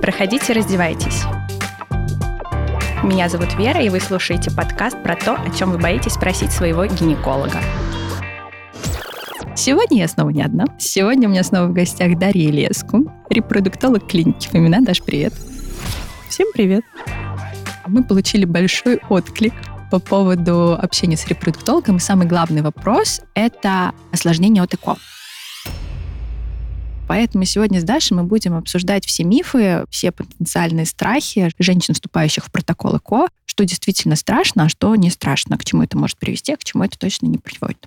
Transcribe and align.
Проходите, 0.00 0.52
раздевайтесь. 0.52 1.22
Меня 3.02 3.30
зовут 3.30 3.54
Вера, 3.54 3.80
и 3.80 3.88
вы 3.88 3.98
слушаете 3.98 4.50
подкаст 4.50 5.02
про 5.02 5.16
то, 5.16 5.36
о 5.36 5.50
чем 5.56 5.70
вы 5.70 5.78
боитесь 5.78 6.12
спросить 6.12 6.52
своего 6.52 6.84
гинеколога. 6.84 7.60
Сегодня 9.56 10.00
я 10.00 10.08
снова 10.08 10.28
не 10.28 10.42
одна. 10.42 10.66
Сегодня 10.78 11.28
у 11.28 11.30
меня 11.30 11.42
снова 11.44 11.68
в 11.68 11.72
гостях 11.72 12.18
Дарья 12.18 12.50
Леску, 12.50 13.10
репродуктолог 13.30 14.06
клиники 14.06 14.48
Фомина. 14.48 14.82
Даш, 14.82 15.02
привет. 15.02 15.32
Всем 16.28 16.48
привет. 16.52 16.84
Мы 17.86 18.04
получили 18.04 18.44
большой 18.44 19.00
отклик 19.08 19.54
по 19.90 19.98
поводу 19.98 20.74
общения 20.74 21.16
с 21.16 21.26
репродуктологом. 21.26 21.96
И 21.96 22.00
самый 22.00 22.26
главный 22.26 22.60
вопрос— 22.60 23.22
это 23.34 23.92
осложнение 24.12 24.62
от 24.62 24.74
ЭКО. 24.74 24.96
Поэтому 27.12 27.44
сегодня 27.44 27.78
с 27.78 27.84
Дашей 27.84 28.16
мы 28.16 28.22
будем 28.22 28.54
обсуждать 28.54 29.04
все 29.04 29.22
мифы, 29.22 29.84
все 29.90 30.12
потенциальные 30.12 30.86
страхи 30.86 31.50
женщин, 31.58 31.92
вступающих 31.92 32.46
в 32.46 32.50
протокол 32.50 32.96
ЭКО, 32.96 33.28
что 33.44 33.66
действительно 33.66 34.16
страшно, 34.16 34.64
а 34.64 34.68
что 34.70 34.96
не 34.96 35.10
страшно, 35.10 35.58
к 35.58 35.64
чему 35.66 35.82
это 35.82 35.98
может 35.98 36.16
привести, 36.16 36.54
а 36.54 36.56
к 36.56 36.64
чему 36.64 36.84
это 36.84 36.98
точно 36.98 37.26
не 37.26 37.36
приводит. 37.36 37.84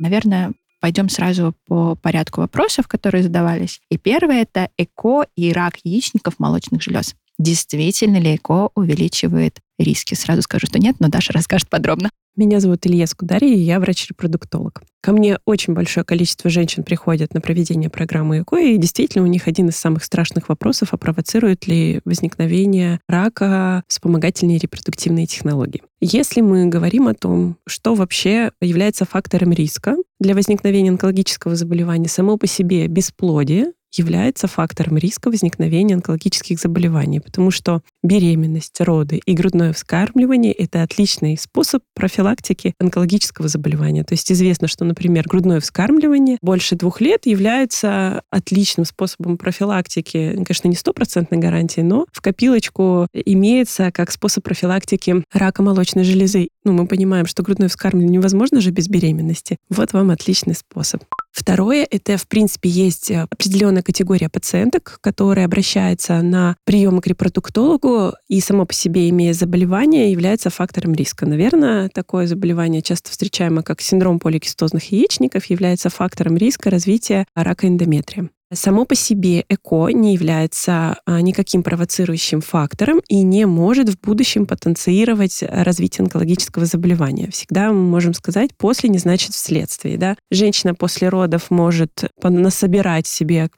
Наверное, 0.00 0.54
пойдем 0.80 1.08
сразу 1.08 1.54
по 1.68 1.94
порядку 1.94 2.40
вопросов, 2.40 2.88
которые 2.88 3.22
задавались. 3.22 3.80
И 3.90 3.96
первое— 3.96 4.42
это 4.50 4.70
ЭКО 4.76 5.26
и 5.36 5.52
рак 5.52 5.74
яичников 5.84 6.40
молочных 6.40 6.82
желез. 6.82 7.14
Действительно 7.38 8.16
ли 8.16 8.34
ЭКО 8.34 8.70
увеличивает 8.74 9.60
риски? 9.78 10.14
Сразу 10.14 10.42
скажу, 10.42 10.66
что 10.66 10.80
нет, 10.80 10.96
но 10.98 11.06
Даша 11.06 11.32
расскажет 11.32 11.68
подробно. 11.68 12.10
Меня 12.38 12.60
зовут 12.60 12.86
Илья 12.86 13.08
Скударья, 13.08 13.52
и 13.52 13.58
я 13.58 13.80
врач-репродуктолог. 13.80 14.82
Ко 15.00 15.10
мне 15.10 15.38
очень 15.44 15.74
большое 15.74 16.06
количество 16.06 16.48
женщин 16.48 16.84
приходят 16.84 17.34
на 17.34 17.40
проведение 17.40 17.90
программы 17.90 18.42
ЭКО, 18.42 18.58
и 18.58 18.76
действительно 18.76 19.24
у 19.24 19.26
них 19.26 19.48
один 19.48 19.70
из 19.70 19.76
самых 19.76 20.04
страшных 20.04 20.48
вопросов, 20.48 20.90
а 20.92 20.96
провоцирует 20.98 21.66
ли 21.66 22.00
возникновение 22.04 23.00
рака 23.08 23.82
вспомогательные 23.88 24.58
репродуктивные 24.58 25.26
технологии. 25.26 25.82
Если 26.00 26.40
мы 26.40 26.66
говорим 26.66 27.08
о 27.08 27.14
том, 27.14 27.56
что 27.66 27.96
вообще 27.96 28.52
является 28.60 29.04
фактором 29.04 29.50
риска 29.50 29.96
для 30.20 30.36
возникновения 30.36 30.90
онкологического 30.90 31.56
заболевания, 31.56 32.08
само 32.08 32.36
по 32.36 32.46
себе 32.46 32.86
бесплодие, 32.86 33.72
является 33.92 34.46
фактором 34.46 34.98
риска 34.98 35.28
возникновения 35.30 35.94
онкологических 35.94 36.58
заболеваний, 36.58 37.20
потому 37.20 37.50
что 37.50 37.82
беременность, 38.02 38.80
роды 38.80 39.20
и 39.24 39.32
грудное 39.34 39.72
вскармливание— 39.72 40.52
это 40.54 40.82
отличный 40.82 41.36
способ 41.36 41.82
профилактики 41.94 42.74
онкологического 42.78 43.48
заболевания. 43.48 44.04
То 44.04 44.14
есть 44.14 44.30
известно, 44.30 44.68
что, 44.68 44.84
например, 44.84 45.26
грудное 45.26 45.60
вскармливание 45.60 46.38
больше 46.42 46.76
двух 46.76 47.00
лет 47.00 47.26
является 47.26 48.22
отличным 48.30 48.84
способом 48.84 49.36
профилактики, 49.38 50.32
конечно, 50.34 50.68
не 50.68 50.76
стопроцентной 50.76 51.38
гарантии, 51.38 51.80
но 51.80 52.06
в 52.12 52.20
копилочку 52.20 53.06
имеется 53.12 53.90
как 53.92 54.10
способ 54.10 54.44
профилактики 54.44 55.24
рака 55.32 55.62
молочной 55.62 56.04
железы. 56.04 56.48
Ну, 56.64 56.72
мы 56.72 56.86
понимаем, 56.86 57.26
что 57.26 57.42
грудное 57.42 57.68
вскармливание 57.68 58.18
невозможно 58.18 58.60
же 58.60 58.70
без 58.70 58.88
беременности. 58.88 59.56
Вот 59.70 59.92
вам 59.92 60.10
отличный 60.10 60.54
способ. 60.54 61.02
Второе, 61.38 61.86
это, 61.88 62.16
в 62.16 62.26
принципе, 62.26 62.68
есть 62.68 63.12
определенная 63.12 63.82
категория 63.82 64.28
пациенток, 64.28 64.98
которые 65.00 65.44
обращаются 65.44 66.20
на 66.20 66.56
прием 66.64 67.00
к 67.00 67.06
репродуктологу 67.06 68.14
и 68.26 68.40
само 68.40 68.66
по 68.66 68.74
себе, 68.74 69.08
имея 69.08 69.32
заболевание, 69.32 70.10
является 70.10 70.50
фактором 70.50 70.94
риска. 70.94 71.26
Наверное, 71.26 71.90
такое 71.90 72.26
заболевание, 72.26 72.82
часто 72.82 73.12
встречаемое 73.12 73.62
как 73.62 73.80
синдром 73.80 74.18
поликистозных 74.18 74.90
яичников, 74.90 75.44
является 75.44 75.90
фактором 75.90 76.36
риска 76.36 76.70
развития 76.70 77.24
рака 77.36 77.68
эндометрия. 77.68 78.30
Само 78.52 78.86
по 78.86 78.94
себе 78.94 79.44
ЭКО 79.48 79.88
не 79.88 80.14
является 80.14 80.98
а, 81.04 81.20
никаким 81.20 81.62
провоцирующим 81.62 82.40
фактором 82.40 83.02
и 83.06 83.22
не 83.22 83.46
может 83.46 83.90
в 83.90 84.00
будущем 84.00 84.46
потенцировать 84.46 85.42
развитие 85.42 86.04
онкологического 86.04 86.64
заболевания. 86.64 87.30
Всегда 87.30 87.70
мы 87.72 87.82
можем 87.82 88.14
сказать, 88.14 88.50
после 88.56 88.88
не 88.88 88.96
значит 88.96 89.32
вследствие. 89.32 89.98
Да? 89.98 90.16
Женщина 90.30 90.74
после 90.74 91.10
родов 91.10 91.50
может 91.50 92.04
насобирать 92.22 93.06
себе 93.06 93.50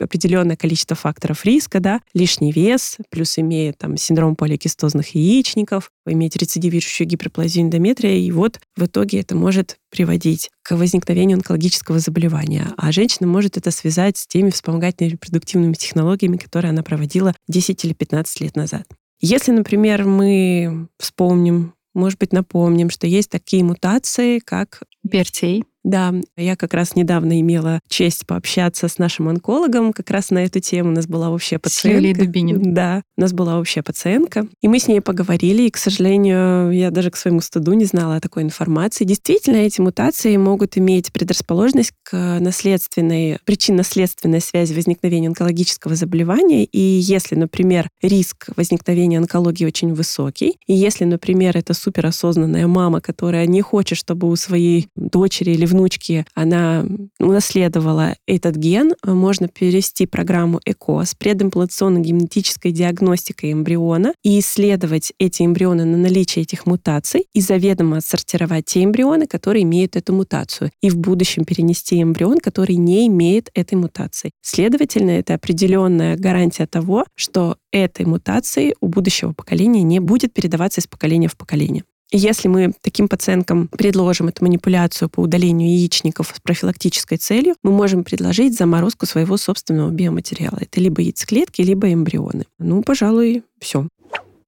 определенное 0.00 0.56
количество 0.56 0.96
факторов 0.96 1.44
риска, 1.44 1.78
да? 1.80 2.00
лишний 2.14 2.50
вес, 2.50 2.96
плюс 3.10 3.38
имеет 3.38 3.76
там, 3.76 3.98
синдром 3.98 4.34
поликистозных 4.34 5.14
яичников, 5.14 5.90
иметь 6.06 6.36
рецидивирующую 6.36 7.06
гиперплазию 7.06 7.66
эндометрия, 7.66 8.16
и 8.16 8.30
вот 8.30 8.60
в 8.76 8.86
итоге 8.86 9.20
это 9.20 9.36
может 9.36 9.76
приводить 9.90 10.50
к 10.62 10.76
возникновению 10.76 11.36
онкологического 11.36 11.98
заболевания. 11.98 12.68
А 12.76 12.92
женщина 12.92 13.26
может 13.26 13.56
это 13.56 13.70
связать 13.70 14.18
с 14.18 14.26
теми 14.38 14.50
вспомогательными 14.50 15.14
репродуктивными 15.14 15.72
технологиями, 15.72 16.36
которые 16.36 16.70
она 16.70 16.84
проводила 16.84 17.34
10 17.48 17.84
или 17.84 17.92
15 17.92 18.40
лет 18.42 18.54
назад. 18.54 18.86
Если, 19.20 19.50
например, 19.50 20.04
мы 20.04 20.86
вспомним, 20.96 21.74
может 21.92 22.20
быть, 22.20 22.32
напомним, 22.32 22.88
что 22.88 23.08
есть 23.08 23.30
такие 23.30 23.64
мутации, 23.64 24.38
как 24.38 24.84
Бертей. 25.02 25.64
Да, 25.88 26.12
я 26.36 26.54
как 26.54 26.74
раз 26.74 26.96
недавно 26.96 27.40
имела 27.40 27.80
честь 27.88 28.26
пообщаться 28.26 28.88
с 28.88 28.98
нашим 28.98 29.30
онкологом 29.30 29.94
как 29.94 30.10
раз 30.10 30.28
на 30.28 30.44
эту 30.44 30.60
тему. 30.60 30.90
У 30.90 30.92
нас 30.92 31.06
была 31.06 31.30
общая 31.30 31.58
пациентка. 31.58 32.14
С 32.14 32.26
Дубинин. 32.26 32.74
Да, 32.74 33.02
у 33.16 33.22
нас 33.22 33.32
была 33.32 33.58
общая 33.58 33.82
пациентка. 33.82 34.46
И 34.60 34.68
мы 34.68 34.80
с 34.80 34.86
ней 34.86 35.00
поговорили, 35.00 35.62
и, 35.62 35.70
к 35.70 35.78
сожалению, 35.78 36.72
я 36.72 36.90
даже 36.90 37.10
к 37.10 37.16
своему 37.16 37.40
стыду 37.40 37.72
не 37.72 37.86
знала 37.86 38.16
о 38.16 38.20
такой 38.20 38.42
информации. 38.42 39.04
Действительно, 39.04 39.56
эти 39.56 39.80
мутации 39.80 40.36
могут 40.36 40.76
иметь 40.76 41.10
предрасположенность 41.10 41.92
к 42.02 42.38
наследственной, 42.38 43.38
причинно-следственной 43.46 44.42
связи 44.42 44.74
возникновения 44.74 45.28
онкологического 45.28 45.94
заболевания. 45.94 46.66
И 46.66 46.80
если, 46.80 47.34
например, 47.34 47.88
риск 48.02 48.50
возникновения 48.56 49.16
онкологии 49.16 49.64
очень 49.64 49.94
высокий, 49.94 50.58
и 50.66 50.74
если, 50.74 51.04
например, 51.04 51.56
это 51.56 51.72
суперосознанная 51.72 52.66
мама, 52.66 53.00
которая 53.00 53.46
не 53.46 53.62
хочет, 53.62 53.96
чтобы 53.96 54.28
у 54.28 54.36
своей 54.36 54.88
дочери 54.94 55.52
или 55.52 55.64
внучки 55.78 56.26
она 56.34 56.84
унаследовала 57.20 58.16
этот 58.26 58.56
ген, 58.56 58.94
можно 59.04 59.48
перевести 59.48 60.06
программу 60.06 60.60
ЭКО 60.64 61.04
с 61.04 61.14
предимплантационной 61.14 62.00
генетической 62.00 62.72
диагностикой 62.72 63.52
эмбриона 63.52 64.12
и 64.22 64.40
исследовать 64.40 65.12
эти 65.18 65.44
эмбрионы 65.44 65.84
на 65.84 65.96
наличие 65.96 66.42
этих 66.42 66.66
мутаций 66.66 67.26
и 67.32 67.40
заведомо 67.40 67.98
отсортировать 67.98 68.66
те 68.66 68.84
эмбрионы, 68.84 69.26
которые 69.26 69.62
имеют 69.62 69.96
эту 69.96 70.12
мутацию, 70.12 70.70
и 70.82 70.90
в 70.90 70.96
будущем 70.96 71.44
перенести 71.44 72.02
эмбрион, 72.02 72.38
который 72.38 72.76
не 72.76 73.06
имеет 73.06 73.50
этой 73.54 73.74
мутации. 73.74 74.32
Следовательно, 74.42 75.10
это 75.10 75.34
определенная 75.34 76.16
гарантия 76.16 76.66
того, 76.66 77.04
что 77.14 77.56
этой 77.70 78.06
мутации 78.06 78.74
у 78.80 78.88
будущего 78.88 79.32
поколения 79.32 79.82
не 79.82 80.00
будет 80.00 80.32
передаваться 80.32 80.80
из 80.80 80.86
поколения 80.86 81.28
в 81.28 81.36
поколение. 81.36 81.84
Если 82.10 82.48
мы 82.48 82.72
таким 82.80 83.06
пациенткам 83.06 83.68
предложим 83.68 84.28
эту 84.28 84.42
манипуляцию 84.44 85.10
по 85.10 85.20
удалению 85.20 85.68
яичников 85.68 86.32
с 86.34 86.40
профилактической 86.40 87.18
целью, 87.18 87.54
мы 87.62 87.70
можем 87.70 88.02
предложить 88.02 88.56
заморозку 88.56 89.04
своего 89.04 89.36
собственного 89.36 89.90
биоматериала. 89.90 90.58
Это 90.60 90.80
либо 90.80 91.02
яйцеклетки, 91.02 91.60
либо 91.60 91.92
эмбрионы. 91.92 92.46
Ну, 92.58 92.82
пожалуй, 92.82 93.42
все. 93.60 93.88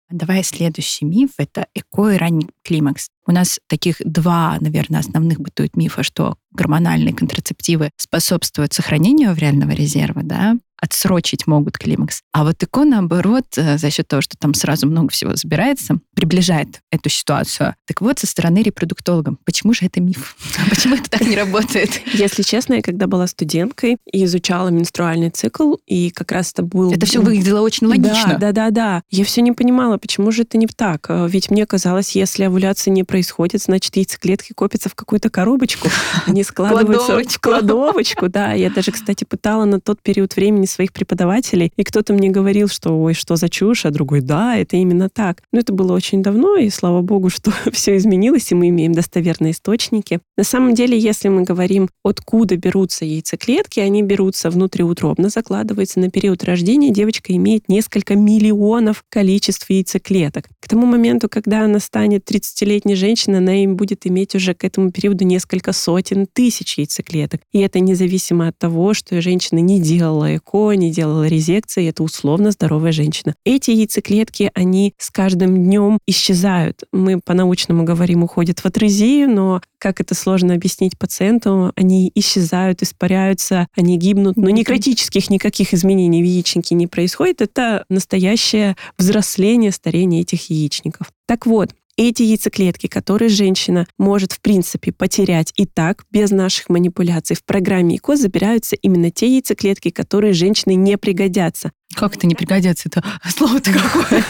Давай 0.09 0.43
следующий 0.43 1.05
миф— 1.05 1.31
это 1.39 1.67
эко 1.75 2.09
и 2.09 2.17
ранний 2.17 2.49
климакс. 2.63 3.09
У 3.27 3.33
нас 3.33 3.61
таких 3.69 3.97
два, 4.05 4.59
наверное, 4.61 5.01
основных 5.01 5.41
бытует 5.41 5.77
мифа, 5.77 6.03
что 6.03 6.37
гормональные 6.53 7.15
контрацептивы 7.15 7.91
способствуют 7.97 8.73
сохранению 8.73 9.31
авриального 9.31 9.71
резерва, 9.71 10.23
да, 10.23 10.57
отсрочить 10.81 11.47
могут 11.47 11.79
климакс. 11.79 12.23
А 12.33 12.45
вот 12.45 12.63
ЭКО, 12.63 12.85
наоборот, 12.85 13.45
э, 13.57 13.79
за 13.79 13.91
счет 13.91 14.09
того, 14.09 14.23
что 14.23 14.37
там 14.37 14.55
сразу 14.55 14.87
много 14.87 15.11
всего 15.11 15.37
забирается, 15.37 15.99
приближает 16.15 16.81
эту 16.91 17.09
ситуацию. 17.09 17.75
Так 17.87 18.01
вот, 18.01 18.19
со 18.19 18.27
стороны 18.27 18.63
репродуктолога, 18.63 19.37
почему 19.45 19.75
же 19.75 19.87
это 19.87 20.01
миф? 20.01 20.37
Почему 20.71 20.95
это 20.95 21.11
так 21.11 21.21
не 21.23 21.37
работает? 21.37 22.01
Если 22.15 22.43
честно, 22.43 22.75
я 22.75 22.83
когда 22.83 23.07
была 23.07 23.27
студенткой 23.27 23.99
и 24.11 24.25
изучала 24.25 24.69
менструальный 24.69 25.31
цикл, 25.31 25.75
и 25.87 26.11
как 26.11 26.33
раз 26.33 26.53
это 26.53 26.63
был... 26.63 26.93
Это 26.93 27.07
все 27.07 27.21
выглядело 27.21 27.61
очень 27.61 27.87
логично. 27.87 28.39
Да, 28.39 28.53
да, 28.53 28.53
да, 28.53 28.71
да. 28.71 29.03
Я 29.11 29.25
все 29.25 29.43
не 29.43 29.53
понимала, 29.53 29.99
почему 29.99 30.31
же 30.33 30.43
это 30.43 30.57
не 30.57 30.67
так. 30.67 31.07
Э, 31.09 31.29
ведь 31.29 31.51
мне 31.51 31.67
казалось, 31.67 32.17
если 32.17 32.47
овуляция 32.61 32.93
не 32.93 33.05
происходит, 33.05 33.63
значит, 33.63 33.97
яйцеклетки 33.97 34.53
копятся 34.53 34.91
в 34.91 34.95
какую-то 34.95 35.31
коробочку, 35.31 35.89
они 36.27 36.43
складываются 36.43 37.19
в 37.19 37.41
кладовочку. 37.41 38.29
Да, 38.29 38.53
я 38.53 38.69
даже, 38.71 38.93
кстати, 38.93 39.25
пытала 39.25 39.65
на 39.65 39.81
тот 39.81 40.03
период 40.03 40.37
времени 40.37 40.67
своих 40.67 40.93
преподавателей, 40.93 41.73
и 41.77 41.85
кто-то 41.85 42.13
мне 42.13 42.29
говорил, 42.29 42.69
что 42.69 43.01
ой, 43.01 43.15
что 43.15 43.37
за 43.37 43.49
чушь, 43.49 43.87
а 43.87 43.91
другой, 43.91 44.21
да, 44.21 44.57
это 44.57 44.77
именно 44.77 45.09
так. 45.09 45.43
Но 45.53 45.61
это 45.61 45.73
было 45.73 45.95
очень 45.95 46.23
давно, 46.23 46.57
и 46.57 46.69
слава 46.69 47.01
богу, 47.01 47.31
что 47.31 47.51
все 47.73 47.97
изменилось, 47.97 48.53
и 48.53 48.55
мы 48.55 48.69
имеем 48.69 48.93
достоверные 48.93 49.53
источники. 49.53 50.21
На 50.37 50.45
самом 50.45 50.75
деле, 50.75 50.99
если 50.99 51.29
мы 51.29 51.43
говорим, 51.43 51.89
откуда 52.05 52.57
берутся 52.57 53.07
яйцеклетки, 53.07 53.81
они 53.81 54.03
берутся 54.03 54.51
внутриутробно, 54.51 55.31
закладываются 55.31 55.99
на 55.99 56.11
период 56.11 56.45
рождения, 56.45 56.91
девочка 56.91 57.35
имеет 57.35 57.69
несколько 57.69 58.17
миллионов 58.17 59.03
количеств 59.09 59.71
яйцеклеток. 59.71 60.49
К 60.61 60.69
тому 60.69 60.87
моменту, 60.87 61.29
когда 61.31 61.65
она 61.65 61.81
станет 61.81 62.25
30-летней 62.41 62.95
женщиной, 62.95 63.39
она 63.39 63.63
им 63.63 63.77
будет 63.77 64.07
иметь 64.07 64.35
уже 64.35 64.55
к 64.55 64.65
этому 64.65 64.91
периоду 64.91 65.25
несколько 65.25 65.73
сотен 65.73 66.27
тысяч 66.27 66.79
яйцеклеток. 66.79 67.41
И 67.53 67.61
это 67.61 67.81
независимо 67.81 68.49
от 68.49 68.59
того, 68.59 68.95
что 68.95 69.21
женщина 69.21 69.59
не 69.59 69.81
делала 69.81 70.37
ЭКО, 70.37 70.73
не 70.73 70.91
делала 70.91 71.27
резекции, 71.27 71.89
это 71.89 72.03
условно 72.03 72.51
здоровая 72.51 72.93
женщина. 72.93 73.35
Эти 73.45 73.71
яйцеклетки, 73.71 74.51
они 74.55 74.95
с 74.99 75.11
каждым 75.11 75.63
днем 75.63 75.99
исчезают. 76.07 76.85
Мы 76.93 77.21
по-научному 77.21 77.85
говорим, 77.85 78.23
уходят 78.23 78.61
в 78.61 78.67
атрезию, 78.67 79.29
но 79.29 79.61
как 79.79 80.01
это 80.01 80.15
сложно 80.15 80.55
объяснить 80.55 80.99
пациенту, 80.99 81.73
они 81.75 82.13
исчезают, 82.15 82.83
испаряются, 82.83 83.67
они 83.77 83.97
гибнут, 83.97 84.37
но 84.37 84.51
не 84.51 84.65
критических 84.65 85.31
никаких 85.31 85.73
изменений 85.73 86.23
в 86.23 86.27
яичнике 86.27 86.75
не 86.75 86.87
происходит. 86.87 87.41
Это 87.41 87.85
настоящее 87.89 88.77
взросление, 88.99 89.73
старение 89.73 90.23
этих 90.23 90.51
яичников. 90.51 91.11
Так 91.27 91.47
вот, 91.47 91.71
эти 92.09 92.23
яйцеклетки, 92.23 92.87
которые 92.87 93.29
женщина 93.29 93.87
может, 93.99 94.33
в 94.33 94.41
принципе, 94.41 94.91
потерять 94.91 95.53
и 95.57 95.67
так, 95.67 96.05
без 96.11 96.31
наших 96.31 96.71
манипуляций, 96.71 97.37
в 97.37 97.45
программе 97.45 97.97
ЭКО 97.97 98.17
забираются 98.17 98.75
именно 98.77 99.11
те 99.11 99.27
яйцеклетки, 99.27 99.91
которые 99.91 100.33
женщине 100.33 100.77
не 100.77 100.97
пригодятся. 100.97 101.73
Как 101.95 102.17
это 102.17 102.27
не 102.27 102.35
пригодится? 102.35 102.89
Это 102.89 103.03
слово-то 103.37 103.73
какое? 103.73 104.25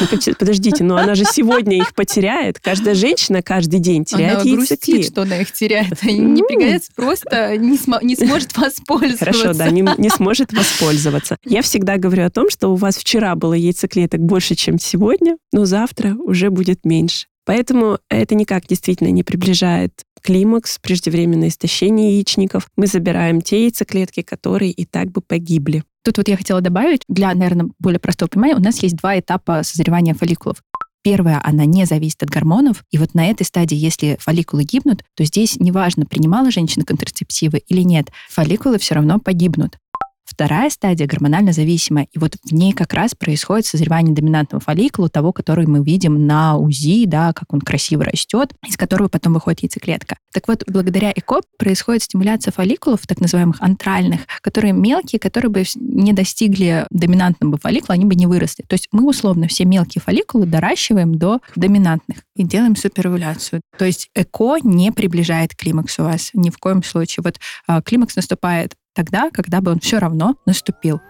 Ну, 0.00 0.34
подождите, 0.38 0.82
но 0.82 0.96
она 0.96 1.14
же 1.14 1.24
сегодня 1.24 1.76
их 1.76 1.94
потеряет. 1.94 2.58
Каждая 2.58 2.94
женщина 2.94 3.42
каждый 3.42 3.80
день 3.80 4.04
теряет 4.04 4.40
она 4.42 4.50
грустит, 4.56 5.06
что 5.06 5.22
она 5.22 5.36
их 5.40 5.52
теряет. 5.52 5.98
Они 6.02 6.18
не 6.18 6.42
пригодятся, 6.42 6.90
просто 6.94 7.56
не, 7.58 7.76
см- 7.76 8.02
не 8.04 8.16
сможет 8.16 8.56
воспользоваться. 8.56 9.24
Хорошо, 9.24 9.52
да, 9.54 9.70
не, 9.70 9.86
не 9.98 10.08
сможет 10.10 10.52
воспользоваться. 10.52 11.36
Я 11.44 11.62
всегда 11.62 11.96
говорю 11.96 12.24
о 12.24 12.30
том, 12.30 12.50
что 12.50 12.68
у 12.68 12.76
вас 12.76 12.96
вчера 12.96 13.34
было 13.34 13.54
яйцеклеток 13.54 14.20
больше, 14.20 14.54
чем 14.54 14.78
сегодня, 14.78 15.36
но 15.52 15.66
завтра 15.66 16.14
уже 16.14 16.50
будет 16.50 16.84
меньше. 16.84 17.26
Поэтому 17.44 17.98
это 18.08 18.34
никак 18.34 18.66
действительно 18.66 19.08
не 19.08 19.22
приближает 19.22 19.92
климакс, 20.22 20.78
преждевременное 20.80 21.48
истощение 21.48 22.16
яичников. 22.16 22.68
Мы 22.76 22.86
забираем 22.86 23.40
те 23.40 23.62
яйцеклетки, 23.64 24.22
которые 24.22 24.70
и 24.70 24.84
так 24.84 25.10
бы 25.10 25.20
погибли. 25.20 25.82
Тут 26.04 26.18
вот 26.18 26.28
я 26.28 26.36
хотела 26.36 26.60
добавить, 26.60 27.02
для, 27.08 27.34
наверное, 27.34 27.70
более 27.78 28.00
простого 28.00 28.28
понимания, 28.28 28.56
у 28.56 28.60
нас 28.60 28.82
есть 28.82 28.96
два 28.96 29.18
этапа 29.18 29.62
созревания 29.62 30.14
фолликулов. 30.14 30.62
Первая, 31.02 31.40
она 31.42 31.64
не 31.64 31.86
зависит 31.86 32.22
от 32.22 32.30
гормонов. 32.30 32.84
И 32.90 32.98
вот 32.98 33.14
на 33.14 33.26
этой 33.26 33.44
стадии, 33.44 33.76
если 33.76 34.16
фолликулы 34.20 34.64
гибнут, 34.64 35.02
то 35.14 35.24
здесь 35.24 35.56
неважно, 35.58 36.04
принимала 36.04 36.50
женщина 36.50 36.84
контрацептивы 36.84 37.58
или 37.68 37.80
нет, 37.82 38.10
фолликулы 38.28 38.78
все 38.78 38.96
равно 38.96 39.18
погибнут. 39.18 39.78
Вторая 40.40 40.70
стадия 40.70 41.06
гормонально 41.06 41.52
зависимая, 41.52 42.06
и 42.12 42.18
вот 42.18 42.36
в 42.42 42.54
ней 42.54 42.72
как 42.72 42.94
раз 42.94 43.14
происходит 43.14 43.66
созревание 43.66 44.14
доминантного 44.14 44.64
фолликула, 44.64 45.10
того, 45.10 45.34
который 45.34 45.66
мы 45.66 45.84
видим 45.84 46.26
на 46.26 46.56
УЗИ, 46.56 47.04
да, 47.04 47.34
как 47.34 47.52
он 47.52 47.60
красиво 47.60 48.04
растет, 48.04 48.54
из 48.66 48.78
которого 48.78 49.08
потом 49.08 49.34
выходит 49.34 49.60
яйцеклетка. 49.60 50.16
Так 50.32 50.48
вот, 50.48 50.64
благодаря 50.66 51.12
ЭКО 51.14 51.40
происходит 51.58 52.04
стимуляция 52.04 52.52
фолликулов, 52.52 53.06
так 53.06 53.20
называемых 53.20 53.60
антральных, 53.60 54.20
которые 54.40 54.72
мелкие, 54.72 55.20
которые 55.20 55.50
бы 55.50 55.62
не 55.74 56.14
достигли 56.14 56.86
доминантного 56.88 57.58
фолликула, 57.58 57.96
они 57.96 58.06
бы 58.06 58.14
не 58.14 58.26
выросли. 58.26 58.64
То 58.66 58.72
есть 58.72 58.88
мы 58.92 59.06
условно 59.06 59.46
все 59.46 59.66
мелкие 59.66 60.00
фолликулы 60.00 60.46
доращиваем 60.46 61.16
до 61.16 61.40
доминантных 61.54 62.20
и 62.34 62.44
делаем 62.44 62.76
суперовуляцию. 62.76 63.60
То 63.76 63.84
есть 63.84 64.08
ЭКО 64.14 64.56
не 64.62 64.90
приближает 64.90 65.54
климакс 65.54 65.98
у 65.98 66.04
вас 66.04 66.30
ни 66.32 66.48
в 66.48 66.56
коем 66.56 66.82
случае. 66.82 67.24
Вот 67.24 67.38
а, 67.66 67.82
климакс 67.82 68.16
наступает 68.16 68.74
тогда, 68.94 69.30
когда 69.30 69.60
бы 69.60 69.70
он 69.70 69.80
все 69.80 69.98
равно 69.98 70.36
наступил. 70.46 71.00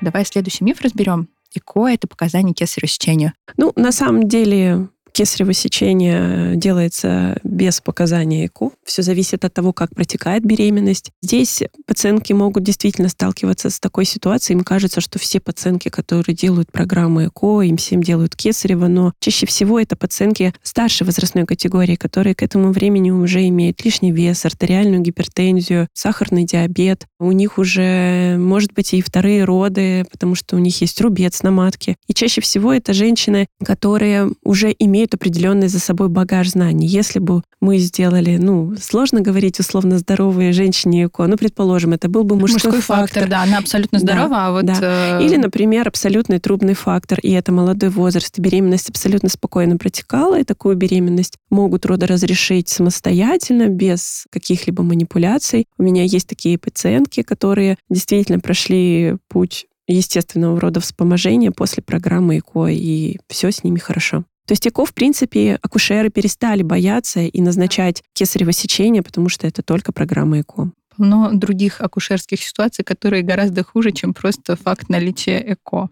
Давай 0.00 0.24
следующий 0.24 0.64
миф 0.64 0.80
разберем. 0.80 1.28
ЭКО— 1.54 1.88
это 1.88 2.06
показание 2.06 2.54
кесарево 2.54 2.88
сечению. 2.88 3.32
Ну, 3.56 3.72
на 3.74 3.90
самом 3.90 4.28
деле, 4.28 4.88
Кесарево 5.18 5.52
сечение 5.52 6.54
делается 6.54 7.40
без 7.42 7.80
показания 7.80 8.46
ЭКО. 8.46 8.70
Все 8.84 9.02
зависит 9.02 9.44
от 9.44 9.52
того, 9.52 9.72
как 9.72 9.92
протекает 9.92 10.44
беременность. 10.44 11.10
Здесь 11.22 11.64
пациентки 11.88 12.32
могут 12.32 12.62
действительно 12.62 13.08
сталкиваться 13.08 13.68
с 13.68 13.80
такой 13.80 14.04
ситуацией. 14.04 14.58
Им 14.58 14.62
кажется, 14.62 15.00
что 15.00 15.18
все 15.18 15.40
пациентки, 15.40 15.88
которые 15.88 16.36
делают 16.36 16.70
программу 16.70 17.26
ЭКО, 17.26 17.62
им 17.62 17.78
всем 17.78 18.00
делают 18.00 18.36
кесарево, 18.36 18.86
но 18.86 19.12
чаще 19.18 19.46
всего 19.46 19.80
это 19.80 19.96
пациентки 19.96 20.54
старшей 20.62 21.02
возрастной 21.02 21.46
категории, 21.46 21.96
которые 21.96 22.36
к 22.36 22.44
этому 22.44 22.70
времени 22.70 23.10
уже 23.10 23.48
имеют 23.48 23.84
лишний 23.84 24.12
вес, 24.12 24.44
артериальную 24.44 25.00
гипертензию, 25.00 25.88
сахарный 25.94 26.44
диабет. 26.44 27.06
У 27.18 27.32
них 27.32 27.58
уже, 27.58 28.36
может 28.38 28.72
быть, 28.72 28.94
и 28.94 29.02
вторые 29.02 29.42
роды, 29.42 30.04
потому 30.12 30.36
что 30.36 30.54
у 30.54 30.60
них 30.60 30.80
есть 30.80 31.00
рубец 31.00 31.42
на 31.42 31.50
матке. 31.50 31.96
И 32.06 32.14
чаще 32.14 32.40
всего 32.40 32.72
это 32.72 32.92
женщины, 32.92 33.48
которые 33.64 34.30
уже 34.44 34.72
имеют 34.78 35.07
имеют 35.08 35.14
определенный 35.14 35.68
за 35.68 35.78
собой 35.78 36.08
багаж 36.08 36.50
знаний. 36.50 36.86
Если 36.86 37.18
бы 37.18 37.42
мы 37.60 37.78
сделали, 37.78 38.36
ну, 38.36 38.74
сложно 38.80 39.20
говорить 39.20 39.60
условно 39.60 39.98
здоровые 39.98 40.52
женщине 40.52 41.06
ЭКО, 41.06 41.26
ну, 41.26 41.36
предположим, 41.36 41.92
это 41.92 42.08
был 42.08 42.24
бы 42.24 42.36
мужской, 42.36 42.72
мужской 42.72 42.80
фактор. 42.80 43.06
фактор. 43.06 43.28
Да, 43.28 43.42
она 43.42 43.58
абсолютно 43.58 43.98
здорова, 43.98 44.28
да, 44.28 44.46
а 44.46 44.52
вот... 44.52 44.64
Да. 44.64 45.18
Э... 45.20 45.24
Или, 45.24 45.36
например, 45.36 45.88
абсолютный 45.88 46.38
трубный 46.38 46.74
фактор, 46.74 47.18
и 47.22 47.30
это 47.30 47.52
молодой 47.52 47.90
возраст, 47.90 48.38
и 48.38 48.42
беременность 48.42 48.90
абсолютно 48.90 49.28
спокойно 49.28 49.76
протекала, 49.76 50.38
и 50.38 50.44
такую 50.44 50.76
беременность 50.76 51.36
могут 51.50 51.86
роды 51.86 52.06
разрешить 52.06 52.68
самостоятельно, 52.68 53.68
без 53.68 54.26
каких-либо 54.30 54.82
манипуляций. 54.82 55.66
У 55.78 55.82
меня 55.82 56.04
есть 56.04 56.28
такие 56.28 56.58
пациентки, 56.58 57.22
которые 57.22 57.76
действительно 57.88 58.40
прошли 58.40 59.16
путь 59.28 59.66
естественного 59.88 60.60
рода 60.60 60.80
вспоможения 60.80 61.50
после 61.50 61.82
программы 61.82 62.38
ЭКО, 62.38 62.66
и 62.66 63.18
все 63.28 63.50
с 63.50 63.64
ними 63.64 63.78
хорошо. 63.78 64.24
То 64.48 64.52
есть 64.52 64.66
ЭКО, 64.66 64.86
в 64.86 64.94
принципе, 64.94 65.58
акушеры 65.60 66.08
перестали 66.08 66.62
бояться 66.62 67.20
и 67.20 67.40
назначать 67.42 68.02
кесарево 68.14 68.52
сечение, 68.52 69.02
потому 69.02 69.28
что 69.28 69.46
это 69.46 69.62
только 69.62 69.92
программа 69.92 70.40
ЭКО 70.40 70.72
но 71.00 71.30
других 71.32 71.80
акушерских 71.80 72.42
ситуаций, 72.42 72.84
которые 72.84 73.22
гораздо 73.22 73.62
хуже, 73.62 73.92
чем 73.92 74.12
просто 74.14 74.56
факт 74.56 74.88
наличия 74.88 75.38
ЭКО. 75.38 75.90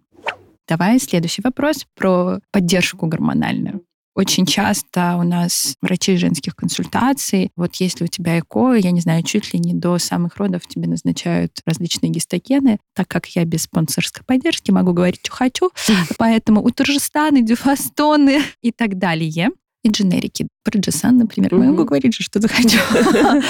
Давай 0.68 0.98
следующий 0.98 1.42
вопрос 1.42 1.86
про 1.94 2.40
поддержку 2.50 3.06
гормональную. 3.06 3.82
Очень 4.16 4.46
часто 4.46 5.16
у 5.18 5.24
нас 5.24 5.74
врачи 5.82 6.16
женских 6.16 6.56
консультаций, 6.56 7.50
вот 7.54 7.76
если 7.76 8.04
у 8.04 8.06
тебя 8.06 8.38
ЭКО, 8.38 8.72
я 8.72 8.90
не 8.90 9.02
знаю, 9.02 9.22
чуть 9.22 9.52
ли 9.52 9.60
не 9.60 9.74
до 9.74 9.98
самых 9.98 10.38
родов 10.38 10.66
тебе 10.66 10.88
назначают 10.88 11.52
различные 11.66 12.10
гистогены, 12.10 12.78
так 12.94 13.08
как 13.08 13.26
я 13.36 13.44
без 13.44 13.64
спонсорской 13.64 14.24
поддержки 14.24 14.70
могу 14.70 14.94
говорить, 14.94 15.20
что 15.22 15.32
хочу, 15.32 15.70
поэтому 16.16 16.62
утержестаны, 16.62 17.42
дюфастоны 17.42 18.40
и 18.62 18.72
так 18.72 18.96
далее 18.96 19.50
и 19.84 19.90
дженерики. 19.90 20.48
Про 20.64 20.80
Джесан, 20.80 21.18
например, 21.18 21.52
mm-hmm. 21.52 21.64
могу 21.64 21.84
говорить 21.84 22.14
же, 22.14 22.22
что 22.22 22.40
захочу. 22.40 22.78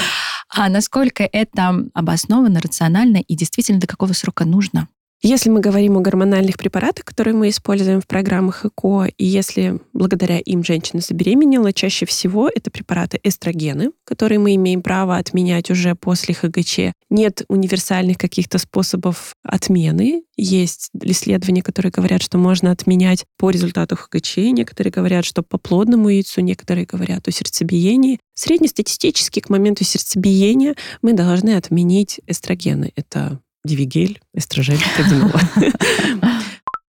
А 0.49 0.69
насколько 0.69 1.23
это 1.23 1.89
обосновано, 1.93 2.61
рационально 2.61 3.17
и 3.17 3.35
действительно 3.35 3.81
до 3.81 3.87
какого 3.87 4.13
срока 4.13 4.45
нужно? 4.45 4.87
Если 5.23 5.49
мы 5.49 5.61
говорим 5.61 5.97
о 5.97 6.01
гормональных 6.01 6.57
препаратах, 6.57 7.03
которые 7.03 7.33
мы 7.33 7.49
используем 7.49 8.01
в 8.01 8.07
программах 8.07 8.65
ЭКО, 8.65 9.09
и 9.17 9.25
если 9.25 9.79
благодаря 9.91 10.37
им 10.37 10.63
женщина 10.63 11.01
забеременела, 11.01 11.73
чаще 11.73 12.05
всего 12.05 12.47
это 12.47 12.69
препараты 12.69 13.19
эстрогены, 13.23 13.91
которые 14.03 14.37
мы 14.37 14.53
имеем 14.55 14.83
право 14.83 15.17
отменять 15.17 15.71
уже 15.71 15.95
после 15.95 16.35
ХГЧ. 16.35 16.93
Нет 17.09 17.41
универсальных 17.47 18.19
каких-то 18.19 18.59
способов 18.59 19.33
отмены. 19.43 20.23
Есть 20.35 20.91
исследования, 21.01 21.63
которые 21.63 21.91
говорят, 21.91 22.21
что 22.21 22.37
можно 22.37 22.69
отменять 22.69 23.25
по 23.39 23.49
результату 23.49 23.95
ХГЧ, 23.95 24.37
некоторые 24.37 24.91
говорят, 24.91 25.25
что 25.25 25.41
по 25.41 25.57
плодному 25.57 26.09
яйцу, 26.09 26.41
некоторые 26.41 26.85
говорят 26.85 27.27
о 27.27 27.31
сердцебиении. 27.31 28.19
Среднестатистически 28.35 29.39
к 29.39 29.49
моменту 29.49 29.83
сердцебиения 29.83 30.75
мы 31.01 31.13
должны 31.13 31.55
отменить 31.55 32.21
эстрогены. 32.27 32.91
Это 32.95 33.39
дивигель, 33.67 34.19
эстрожен, 34.33 34.77
кардинол. 34.95 35.31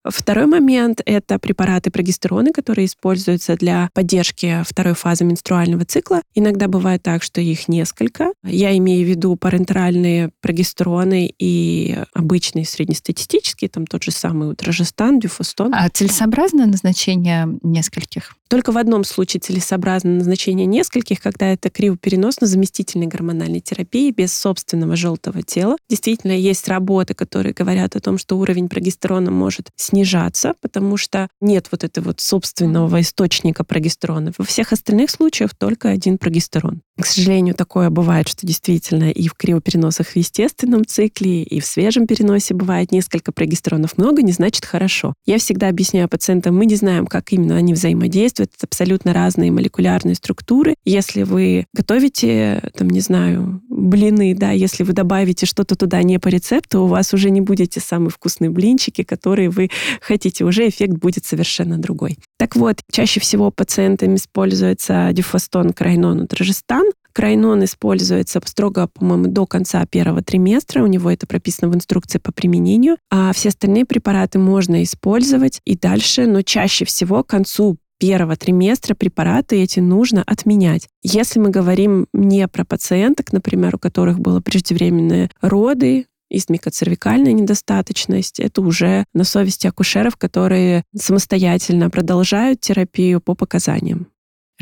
Второй 0.08 0.46
момент— 0.46 1.00
это 1.04 1.38
препараты 1.38 1.90
прогестероны, 1.90 2.52
которые 2.52 2.86
используются 2.86 3.56
для 3.56 3.90
поддержки 3.92 4.62
второй 4.66 4.94
фазы 4.94 5.24
менструального 5.24 5.84
цикла. 5.84 6.22
Иногда 6.34 6.68
бывает 6.68 7.02
так, 7.02 7.22
что 7.22 7.40
их 7.40 7.68
несколько. 7.68 8.32
Я 8.44 8.76
имею 8.78 9.06
в 9.06 9.08
виду 9.08 9.36
парентеральные 9.36 10.30
прогестероны 10.40 11.32
и 11.38 11.98
обычные 12.14 12.64
среднестатистические, 12.64 13.68
там 13.68 13.86
тот 13.86 14.02
же 14.02 14.10
самый 14.10 14.50
утрожестан, 14.50 15.20
дюфостон. 15.20 15.74
А 15.74 15.88
целесообразно 15.88 16.66
назначение 16.66 17.48
нескольких? 17.62 18.34
Только 18.48 18.72
в 18.72 18.78
одном 18.78 19.04
случае 19.04 19.40
целесообразно 19.40 20.10
назначение 20.10 20.66
нескольких, 20.66 21.20
когда 21.20 21.52
это 21.52 21.68
кривопереносно-заместительной 21.68 23.06
гормональной 23.06 23.60
терапии 23.60 24.10
без 24.10 24.32
собственного 24.32 24.96
желтого 24.96 25.42
тела. 25.42 25.76
Действительно, 25.90 26.32
есть 26.32 26.66
работы, 26.66 27.12
которые 27.12 27.52
говорят 27.52 27.94
о 27.94 28.00
том, 28.00 28.16
что 28.16 28.38
уровень 28.38 28.70
прогестерона 28.70 29.30
может 29.30 29.68
снижаться, 29.98 30.54
потому 30.60 30.96
что 30.96 31.28
нет 31.40 31.68
вот 31.72 31.82
этого 31.82 32.08
вот 32.08 32.20
собственного 32.20 33.00
источника 33.00 33.64
прогестерона. 33.64 34.32
Во 34.38 34.44
всех 34.44 34.72
остальных 34.72 35.10
случаях 35.10 35.54
только 35.54 35.88
один 35.88 36.18
прогестерон. 36.18 36.82
К 37.00 37.06
сожалению, 37.06 37.54
такое 37.54 37.90
бывает, 37.90 38.28
что 38.28 38.46
действительно 38.46 39.10
и 39.10 39.28
в 39.28 39.34
кривопереносах 39.34 40.08
в 40.08 40.16
естественном 40.16 40.84
цикле, 40.86 41.42
и 41.42 41.60
в 41.60 41.66
свежем 41.66 42.06
переносе 42.06 42.54
бывает 42.54 42.92
несколько 42.92 43.32
прогестеронов. 43.32 43.96
Много 43.98 44.22
не 44.22 44.32
значит 44.32 44.64
хорошо. 44.64 45.14
Я 45.26 45.38
всегда 45.38 45.68
объясняю 45.68 46.08
пациентам, 46.08 46.56
мы 46.56 46.66
не 46.66 46.76
знаем, 46.76 47.06
как 47.06 47.32
именно 47.32 47.56
они 47.56 47.74
взаимодействуют, 47.74 48.28
действуют 48.28 48.52
абсолютно 48.62 49.12
разные 49.12 49.50
молекулярные 49.50 50.14
структуры. 50.14 50.74
Если 50.84 51.22
вы 51.22 51.66
готовите, 51.72 52.70
там, 52.76 52.88
не 52.88 53.00
знаю, 53.00 53.62
блины, 53.68 54.34
да, 54.34 54.50
если 54.50 54.84
вы 54.84 54.92
добавите 54.92 55.46
что-то 55.46 55.76
туда 55.76 56.02
не 56.02 56.18
по 56.18 56.28
рецепту, 56.28 56.82
у 56.82 56.86
вас 56.86 57.14
уже 57.14 57.30
не 57.30 57.40
будет 57.40 57.70
те 57.70 57.80
самые 57.80 58.10
вкусные 58.10 58.50
блинчики, 58.50 59.02
которые 59.02 59.50
вы 59.50 59.70
хотите. 60.00 60.44
Уже 60.44 60.68
эффект 60.68 60.94
будет 60.94 61.24
совершенно 61.24 61.78
другой. 61.78 62.18
Так 62.38 62.56
вот, 62.56 62.80
чаще 62.90 63.20
всего 63.20 63.50
пациентам 63.50 64.14
используется 64.14 65.10
дифастон, 65.12 65.72
крайнон, 65.72 66.20
утрожестан. 66.22 66.87
Крайнон 67.18 67.64
используется 67.64 68.40
строго, 68.44 68.86
по-моему, 68.86 69.26
до 69.26 69.44
конца 69.44 69.84
первого 69.86 70.22
триместра. 70.22 70.84
У 70.84 70.86
него 70.86 71.10
это 71.10 71.26
прописано 71.26 71.68
в 71.68 71.74
инструкции 71.74 72.20
по 72.20 72.30
применению. 72.30 72.96
А 73.10 73.32
все 73.32 73.48
остальные 73.48 73.86
препараты 73.86 74.38
можно 74.38 74.84
использовать 74.84 75.60
и 75.64 75.76
дальше, 75.76 76.28
но 76.28 76.42
чаще 76.42 76.84
всего 76.84 77.24
к 77.24 77.26
концу 77.26 77.76
первого 77.98 78.36
триместра 78.36 78.94
препараты 78.94 79.60
эти 79.60 79.80
нужно 79.80 80.22
отменять. 80.24 80.86
Если 81.02 81.40
мы 81.40 81.50
говорим 81.50 82.06
не 82.12 82.46
про 82.46 82.64
пациенток, 82.64 83.32
например, 83.32 83.74
у 83.74 83.78
которых 83.80 84.20
было 84.20 84.40
преждевременные 84.40 85.28
роды, 85.40 86.06
истмикоцервикальная 86.30 87.32
недостаточность, 87.32 88.38
это 88.38 88.60
уже 88.60 89.06
на 89.12 89.24
совести 89.24 89.66
акушеров, 89.66 90.16
которые 90.16 90.84
самостоятельно 90.96 91.90
продолжают 91.90 92.60
терапию 92.60 93.20
по 93.20 93.34
показаниям. 93.34 94.06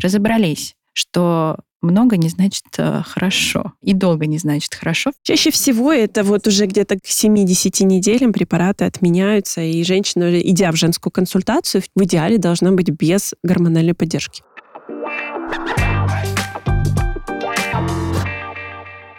Разобрались, 0.01 0.73
что 0.93 1.59
много 1.81 2.17
не 2.17 2.29
значит 2.29 2.65
э, 2.77 3.01
хорошо. 3.05 3.73
И 3.83 3.93
долго 3.93 4.25
не 4.25 4.37
значит 4.37 4.73
хорошо. 4.73 5.11
Чаще 5.23 5.51
всего 5.51 5.91
это 5.91 6.23
вот 6.23 6.47
уже 6.47 6.65
где-то 6.65 6.95
к 6.95 7.05
7-10 7.05 7.83
неделям 7.85 8.33
препараты 8.33 8.85
отменяются, 8.85 9.61
и 9.61 9.83
женщина, 9.83 10.39
идя 10.39 10.71
в 10.71 10.75
женскую 10.75 11.11
консультацию, 11.11 11.83
в 11.95 12.03
идеале 12.03 12.37
должна 12.37 12.71
быть 12.71 12.89
без 12.89 13.33
гормональной 13.43 13.93
поддержки. 13.93 14.41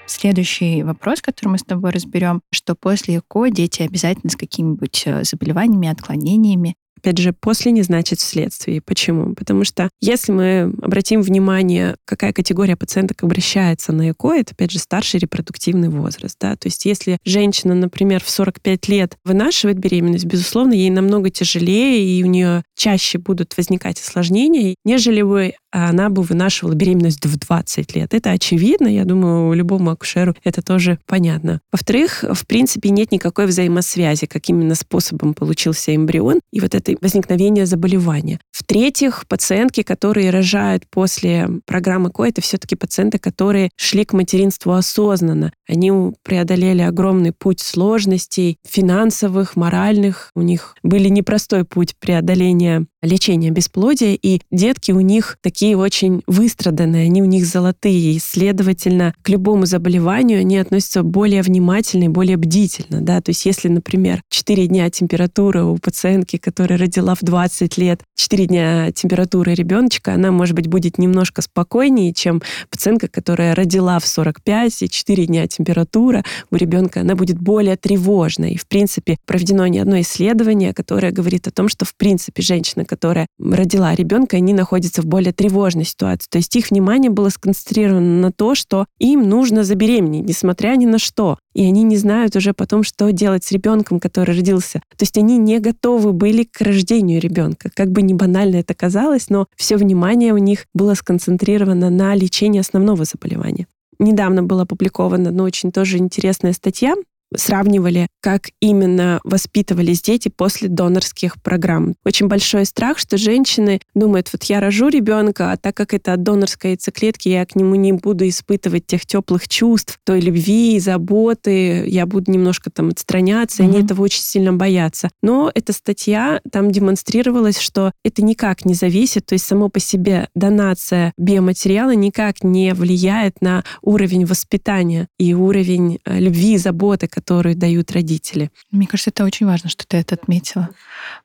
Следующий 0.06 0.82
вопрос, 0.82 1.20
который 1.20 1.50
мы 1.50 1.58
с 1.58 1.62
тобой 1.62 1.92
разберем, 1.92 2.40
что 2.50 2.74
после 2.74 3.18
ЭКО 3.18 3.50
дети 3.50 3.82
обязательно 3.82 4.30
с 4.30 4.36
какими-нибудь 4.36 5.04
э, 5.06 5.22
заболеваниями, 5.22 5.88
отклонениями. 5.88 6.74
Опять 6.98 7.18
же, 7.18 7.32
после 7.32 7.72
не 7.72 7.82
значит 7.82 8.18
вследствие. 8.18 8.80
Почему? 8.80 9.34
Потому 9.34 9.64
что 9.64 9.88
если 10.00 10.32
мы 10.32 10.72
обратим 10.82 11.22
внимание, 11.22 11.96
какая 12.04 12.32
категория 12.32 12.76
пациенток 12.76 13.22
обращается 13.22 13.92
на 13.92 14.10
ЭКО, 14.10 14.32
это, 14.34 14.52
опять 14.52 14.70
же, 14.70 14.78
старший 14.78 15.20
репродуктивный 15.20 15.88
возраст. 15.88 16.36
Да? 16.40 16.56
То 16.56 16.66
есть 16.66 16.84
если 16.84 17.18
женщина, 17.24 17.74
например, 17.74 18.22
в 18.22 18.30
45 18.30 18.88
лет 18.88 19.16
вынашивает 19.24 19.78
беременность, 19.78 20.26
безусловно, 20.26 20.72
ей 20.72 20.90
намного 20.90 21.30
тяжелее, 21.30 22.04
и 22.04 22.22
у 22.22 22.26
нее 22.26 22.64
чаще 22.76 23.18
будут 23.18 23.56
возникать 23.56 24.00
осложнения, 24.00 24.74
нежели 24.84 25.22
бы 25.22 25.54
она 25.70 26.08
бы 26.08 26.22
вынашивала 26.22 26.74
беременность 26.74 27.24
в 27.26 27.38
20 27.38 27.94
лет. 27.94 28.14
Это 28.14 28.30
очевидно, 28.30 28.88
я 28.88 29.04
думаю, 29.04 29.52
любому 29.52 29.90
акушеру 29.90 30.34
это 30.44 30.62
тоже 30.62 30.98
понятно. 31.06 31.60
Во-вторых, 31.72 32.24
в 32.30 32.46
принципе, 32.46 32.90
нет 32.90 33.12
никакой 33.12 33.46
взаимосвязи, 33.46 34.26
каким 34.26 34.60
именно 34.60 34.74
способом 34.74 35.34
получился 35.34 35.94
эмбрион 35.94 36.40
и 36.52 36.60
вот 36.60 36.74
это 36.74 36.87
возникновение 37.00 37.66
заболевания. 37.66 38.40
В-третьих, 38.52 39.24
пациентки, 39.28 39.82
которые 39.82 40.30
рожают 40.30 40.84
после 40.90 41.48
программы 41.64 42.10
КО, 42.10 42.24
это 42.24 42.40
все-таки 42.40 42.76
пациенты, 42.76 43.18
которые 43.18 43.70
шли 43.76 44.04
к 44.04 44.12
материнству 44.12 44.72
осознанно. 44.72 45.52
Они 45.68 45.90
преодолели 46.22 46.82
огромный 46.82 47.32
путь 47.32 47.60
сложностей 47.60 48.58
финансовых, 48.66 49.56
моральных. 49.56 50.30
У 50.34 50.42
них 50.42 50.74
были 50.82 51.08
непростой 51.08 51.64
путь 51.64 51.94
преодоления 51.98 52.86
лечения 53.02 53.50
бесплодия, 53.50 54.18
и 54.20 54.40
детки 54.50 54.92
у 54.92 55.00
них 55.00 55.38
такие 55.40 55.76
очень 55.76 56.22
выстраданные, 56.26 57.06
они 57.06 57.22
у 57.22 57.26
них 57.26 57.46
золотые, 57.46 58.14
и, 58.14 58.18
следовательно, 58.18 59.14
к 59.22 59.28
любому 59.28 59.66
заболеванию 59.66 60.40
они 60.40 60.58
относятся 60.58 61.02
более 61.02 61.42
внимательно 61.42 62.04
и 62.04 62.08
более 62.08 62.36
бдительно. 62.36 63.00
Да? 63.00 63.20
То 63.20 63.30
есть 63.30 63.46
если, 63.46 63.68
например, 63.68 64.20
4 64.30 64.66
дня 64.66 64.90
температура 64.90 65.64
у 65.64 65.76
пациентки, 65.78 66.36
которая 66.36 66.78
родила 66.78 67.14
в 67.14 67.20
20 67.22 67.78
лет, 67.78 68.02
4 68.16 68.46
дня 68.46 68.92
температуры 68.92 69.54
ребеночка, 69.54 70.14
она, 70.14 70.32
может 70.32 70.54
быть, 70.54 70.66
будет 70.66 70.98
немножко 70.98 71.42
спокойнее, 71.42 72.12
чем 72.12 72.42
пациентка, 72.70 73.08
которая 73.08 73.54
родила 73.54 73.98
в 73.98 74.06
45 74.06 74.82
и 74.82 74.88
4 74.88 75.26
дня 75.26 75.46
температура 75.46 76.24
у 76.50 76.56
ребенка, 76.56 77.00
она 77.00 77.14
будет 77.14 77.38
более 77.38 77.76
тревожной. 77.76 78.52
И, 78.52 78.58
в 78.58 78.66
принципе, 78.66 79.18
проведено 79.26 79.66
не 79.66 79.78
одно 79.78 80.00
исследование, 80.00 80.74
которое 80.74 81.12
говорит 81.12 81.46
о 81.46 81.50
том, 81.50 81.68
что, 81.68 81.84
в 81.84 81.94
принципе, 81.94 82.42
женщина, 82.42 82.84
которая 82.88 83.28
родила 83.38 83.94
ребенка, 83.94 84.38
они 84.38 84.52
находятся 84.52 85.02
в 85.02 85.06
более 85.06 85.32
тревожной 85.32 85.84
ситуации. 85.84 86.26
То 86.28 86.38
есть 86.38 86.56
их 86.56 86.70
внимание 86.70 87.10
было 87.10 87.28
сконцентрировано 87.28 88.20
на 88.20 88.32
то, 88.32 88.56
что 88.56 88.86
им 88.98 89.28
нужно 89.28 89.62
забеременеть, 89.62 90.26
несмотря 90.26 90.74
ни 90.74 90.86
на 90.86 90.98
что. 90.98 91.38
И 91.54 91.64
они 91.64 91.82
не 91.84 91.96
знают 91.96 92.34
уже 92.34 92.52
потом, 92.52 92.82
что 92.82 93.12
делать 93.12 93.44
с 93.44 93.52
ребенком, 93.52 94.00
который 94.00 94.34
родился. 94.34 94.80
То 94.96 95.02
есть 95.02 95.16
они 95.18 95.36
не 95.38 95.60
готовы 95.60 96.12
были 96.12 96.44
к 96.44 96.60
рождению 96.60 97.20
ребенка. 97.20 97.70
Как 97.74 97.90
бы 97.92 98.02
не 98.02 98.14
банально 98.14 98.56
это 98.56 98.74
казалось, 98.74 99.28
но 99.28 99.46
все 99.56 99.76
внимание 99.76 100.32
у 100.32 100.38
них 100.38 100.66
было 100.74 100.94
сконцентрировано 100.94 101.90
на 101.90 102.14
лечении 102.14 102.60
основного 102.60 103.04
заболевания. 103.04 103.66
Недавно 103.98 104.44
была 104.44 104.62
опубликована, 104.62 105.32
но 105.32 105.42
очень 105.42 105.72
тоже 105.72 105.98
интересная 105.98 106.52
статья 106.52 106.94
сравнивали, 107.34 108.08
как 108.20 108.48
именно 108.60 109.20
воспитывались 109.24 110.02
дети 110.02 110.28
после 110.28 110.68
донорских 110.68 111.40
программ. 111.42 111.94
Очень 112.04 112.28
большой 112.28 112.64
страх, 112.64 112.98
что 112.98 113.16
женщины 113.16 113.80
думают, 113.94 114.30
вот 114.32 114.44
я 114.44 114.60
рожу 114.60 114.88
ребенка, 114.88 115.52
а 115.52 115.56
так 115.56 115.76
как 115.76 115.94
это 115.94 116.12
от 116.12 116.22
донорской 116.22 116.72
яйцеклетки, 116.72 117.28
я 117.28 117.44
к 117.46 117.56
нему 117.56 117.74
не 117.74 117.92
буду 117.92 118.28
испытывать 118.28 118.86
тех 118.86 119.06
теплых 119.06 119.48
чувств, 119.48 119.98
той 120.04 120.20
любви, 120.20 120.78
заботы, 120.80 121.86
я 121.86 122.06
буду 122.06 122.30
немножко 122.30 122.70
там 122.70 122.88
отстраняться, 122.88 123.62
mm-hmm. 123.62 123.66
они 123.66 123.82
этого 123.82 124.02
очень 124.02 124.22
сильно 124.22 124.52
боятся. 124.52 125.10
Но 125.22 125.50
эта 125.54 125.72
статья, 125.72 126.40
там 126.50 126.70
демонстрировалось, 126.70 127.58
что 127.58 127.92
это 128.04 128.22
никак 128.22 128.64
не 128.64 128.74
зависит, 128.74 129.26
то 129.26 129.34
есть 129.34 129.44
само 129.44 129.68
по 129.68 129.80
себе 129.80 130.28
донация 130.34 131.12
биоматериала 131.16 131.94
никак 131.94 132.42
не 132.42 132.72
влияет 132.74 133.40
на 133.40 133.64
уровень 133.82 134.24
воспитания 134.24 135.08
и 135.18 135.34
уровень 135.34 135.98
э, 136.04 136.18
любви 136.20 136.54
и 136.54 136.58
заботы, 136.58 137.06
которые 137.18 137.56
дают 137.56 137.90
родители. 137.90 138.50
Мне 138.70 138.86
кажется, 138.86 139.10
это 139.10 139.24
очень 139.24 139.46
важно, 139.46 139.68
что 139.68 139.84
ты 139.86 139.96
это 139.96 140.14
отметила. 140.14 140.70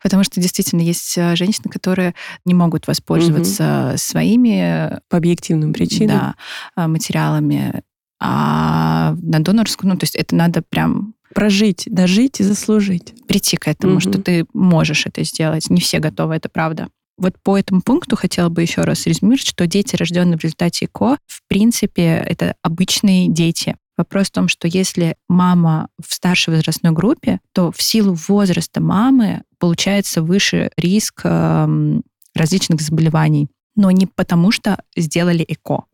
Потому 0.02 0.24
что 0.24 0.42
действительно 0.42 0.82
есть 0.82 1.18
э, 1.18 1.36
женщины, 1.36 1.70
которые 1.70 2.16
не 2.46 2.56
могут 2.56 2.88
воспользоваться 2.88 3.90
угу. 3.90 3.98
своими... 3.98 5.00
По 5.10 5.18
объективным 5.18 5.72
причинам. 5.74 6.36
Да, 6.76 6.84
э, 6.84 6.88
материалами. 6.88 7.84
А 8.20 9.16
на 9.22 9.40
донорскую, 9.40 9.92
ну, 9.92 9.98
то 9.98 10.06
есть 10.06 10.16
это 10.16 10.36
надо 10.36 10.64
прям 10.68 11.14
прожить, 11.36 11.84
дожить 11.86 12.40
и 12.40 12.44
заслужить. 12.44 13.14
Прийти 13.28 13.58
к 13.58 13.68
этому, 13.68 13.94
угу. 13.94 14.00
что 14.00 14.20
ты 14.20 14.46
можешь 14.54 15.06
это 15.06 15.24
сделать. 15.24 15.70
Не 15.70 15.80
все 15.80 16.00
готовы, 16.00 16.36
это 16.36 16.50
правда. 16.50 16.88
Вот 17.18 17.36
по 17.44 17.58
этому 17.58 17.82
пункту 17.82 18.16
хотела 18.16 18.50
бы 18.50 18.64
еще 18.64 18.82
раз 18.82 19.06
резюмировать, 19.06 19.48
что 19.48 19.68
дети, 19.68 19.96
рожденные 19.96 20.38
в 20.38 20.44
результате 20.44 20.86
ЭКО, 20.86 21.18
в 21.28 21.42
принципе, 21.48 22.24
это 22.26 22.56
обычные 22.64 23.28
дети. 23.30 23.76
Вопрос 23.98 24.28
в 24.28 24.32
том, 24.32 24.48
что 24.48 24.68
если 24.68 25.16
мама 25.28 25.90
в 26.04 26.14
старшей 26.14 26.54
возрастной 26.54 26.94
группе, 26.94 27.40
то 27.54 27.72
в 27.72 27.82
силу 27.82 28.16
возраста 28.28 28.82
мамы 28.82 29.44
получается 29.60 30.24
выше 30.24 30.72
риск 30.78 31.22
э, 31.24 32.00
различных 32.34 32.82
заболеваний. 32.82 33.50
Но 33.76 33.92
не 33.92 34.08
потому, 34.08 34.52
что 34.52 34.80
сделали 34.96 35.46
ЭКО. 35.48 35.86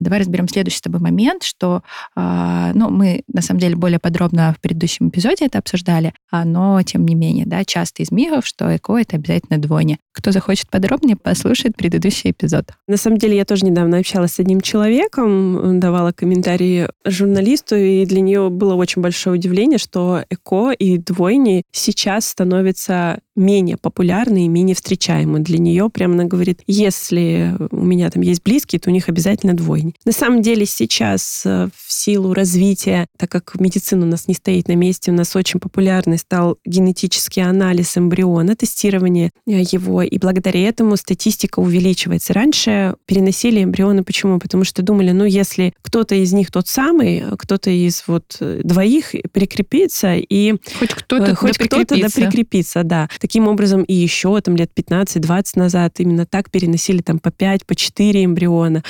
Давай 0.00 0.20
разберем 0.20 0.48
следующий 0.48 0.78
с 0.78 0.82
тобой 0.82 1.00
момент, 1.00 1.44
что 1.44 1.82
э, 2.16 2.72
ну, 2.74 2.90
мы 2.90 3.22
на 3.28 3.42
самом 3.42 3.60
деле 3.60 3.76
более 3.76 4.00
подробно 4.00 4.54
в 4.58 4.60
предыдущем 4.60 5.08
эпизоде 5.08 5.46
это 5.46 5.58
обсуждали, 5.58 6.12
а, 6.30 6.44
но 6.44 6.82
тем 6.82 7.06
не 7.06 7.14
менее, 7.14 7.46
да, 7.46 7.64
часто 7.64 8.02
из 8.02 8.10
мифов, 8.10 8.44
что 8.44 8.74
ЭКО 8.74 8.98
это 8.98 9.16
обязательно 9.16 9.58
двойня. 9.58 9.98
Кто 10.14 10.30
захочет 10.30 10.70
подробнее, 10.70 11.16
послушает 11.16 11.76
предыдущий 11.76 12.30
эпизод. 12.30 12.70
На 12.86 12.96
самом 12.96 13.18
деле 13.18 13.36
я 13.36 13.44
тоже 13.44 13.66
недавно 13.66 13.98
общалась 13.98 14.34
с 14.34 14.40
одним 14.40 14.60
человеком, 14.60 15.80
давала 15.80 16.12
комментарии 16.12 16.88
журналисту, 17.04 17.74
и 17.76 18.06
для 18.06 18.20
нее 18.20 18.48
было 18.48 18.74
очень 18.74 19.02
большое 19.02 19.36
удивление, 19.36 19.78
что 19.78 20.24
ЭКО 20.30 20.70
и 20.70 20.98
двойни 20.98 21.64
сейчас 21.72 22.28
становятся 22.28 23.18
менее 23.36 23.76
популярны 23.76 24.44
и 24.44 24.48
менее 24.48 24.76
встречаемы. 24.76 25.40
Для 25.40 25.58
нее 25.58 25.90
прямо 25.90 26.14
она 26.14 26.24
говорит, 26.24 26.62
если 26.66 27.56
у 27.70 27.84
меня 27.84 28.10
там 28.10 28.22
есть 28.22 28.42
близкие, 28.42 28.80
то 28.80 28.90
у 28.90 28.92
них 28.92 29.08
обязательно 29.08 29.54
двойни. 29.54 29.94
На 30.04 30.12
самом 30.12 30.42
деле 30.42 30.66
сейчас 30.66 31.42
э, 31.44 31.68
в 31.74 31.92
силу 31.92 32.32
развития, 32.32 33.06
так 33.18 33.30
как 33.30 33.58
медицина 33.58 34.06
у 34.06 34.08
нас 34.08 34.28
не 34.28 34.34
стоит 34.34 34.68
на 34.68 34.76
месте, 34.76 35.10
у 35.10 35.14
нас 35.14 35.34
очень 35.34 35.58
популярный 35.58 36.18
стал 36.18 36.58
генетический 36.64 37.42
анализ 37.42 37.96
эмбриона, 37.98 38.54
тестирование 38.54 39.32
э, 39.46 39.62
его, 39.62 40.03
и 40.04 40.18
благодаря 40.18 40.68
этому 40.68 40.96
статистика 40.96 41.60
увеличивается. 41.60 42.32
Раньше 42.32 42.94
переносили 43.06 43.62
эмбрионы. 43.62 44.04
Почему? 44.04 44.38
Потому 44.38 44.64
что 44.64 44.82
думали, 44.82 45.10
ну, 45.10 45.24
если 45.24 45.74
кто-то 45.82 46.14
из 46.14 46.32
них 46.32 46.50
тот 46.50 46.68
самый, 46.68 47.24
кто-то 47.38 47.70
из 47.70 48.04
вот 48.06 48.36
э, 48.40 48.60
двоих 48.62 49.14
прикрепится, 49.32 50.14
и 50.16 50.54
хоть 50.78 50.90
кто-то 50.90 51.34
хоть 51.34 51.58
да 51.58 51.64
кто-то 51.66 52.00
да 52.00 52.08
прикрепится, 52.08 52.82
да. 52.84 53.08
Таким 53.20 53.48
образом, 53.48 53.82
и 53.82 53.94
еще 53.94 54.40
там 54.40 54.56
лет 54.56 54.70
15-20 54.74 55.44
назад 55.56 55.94
именно 55.98 56.26
так 56.26 56.50
переносили 56.50 57.02
там 57.02 57.18
по 57.18 57.30
5, 57.30 57.66
по 57.66 57.74
4 57.74 58.24
эмбриона. 58.24 58.82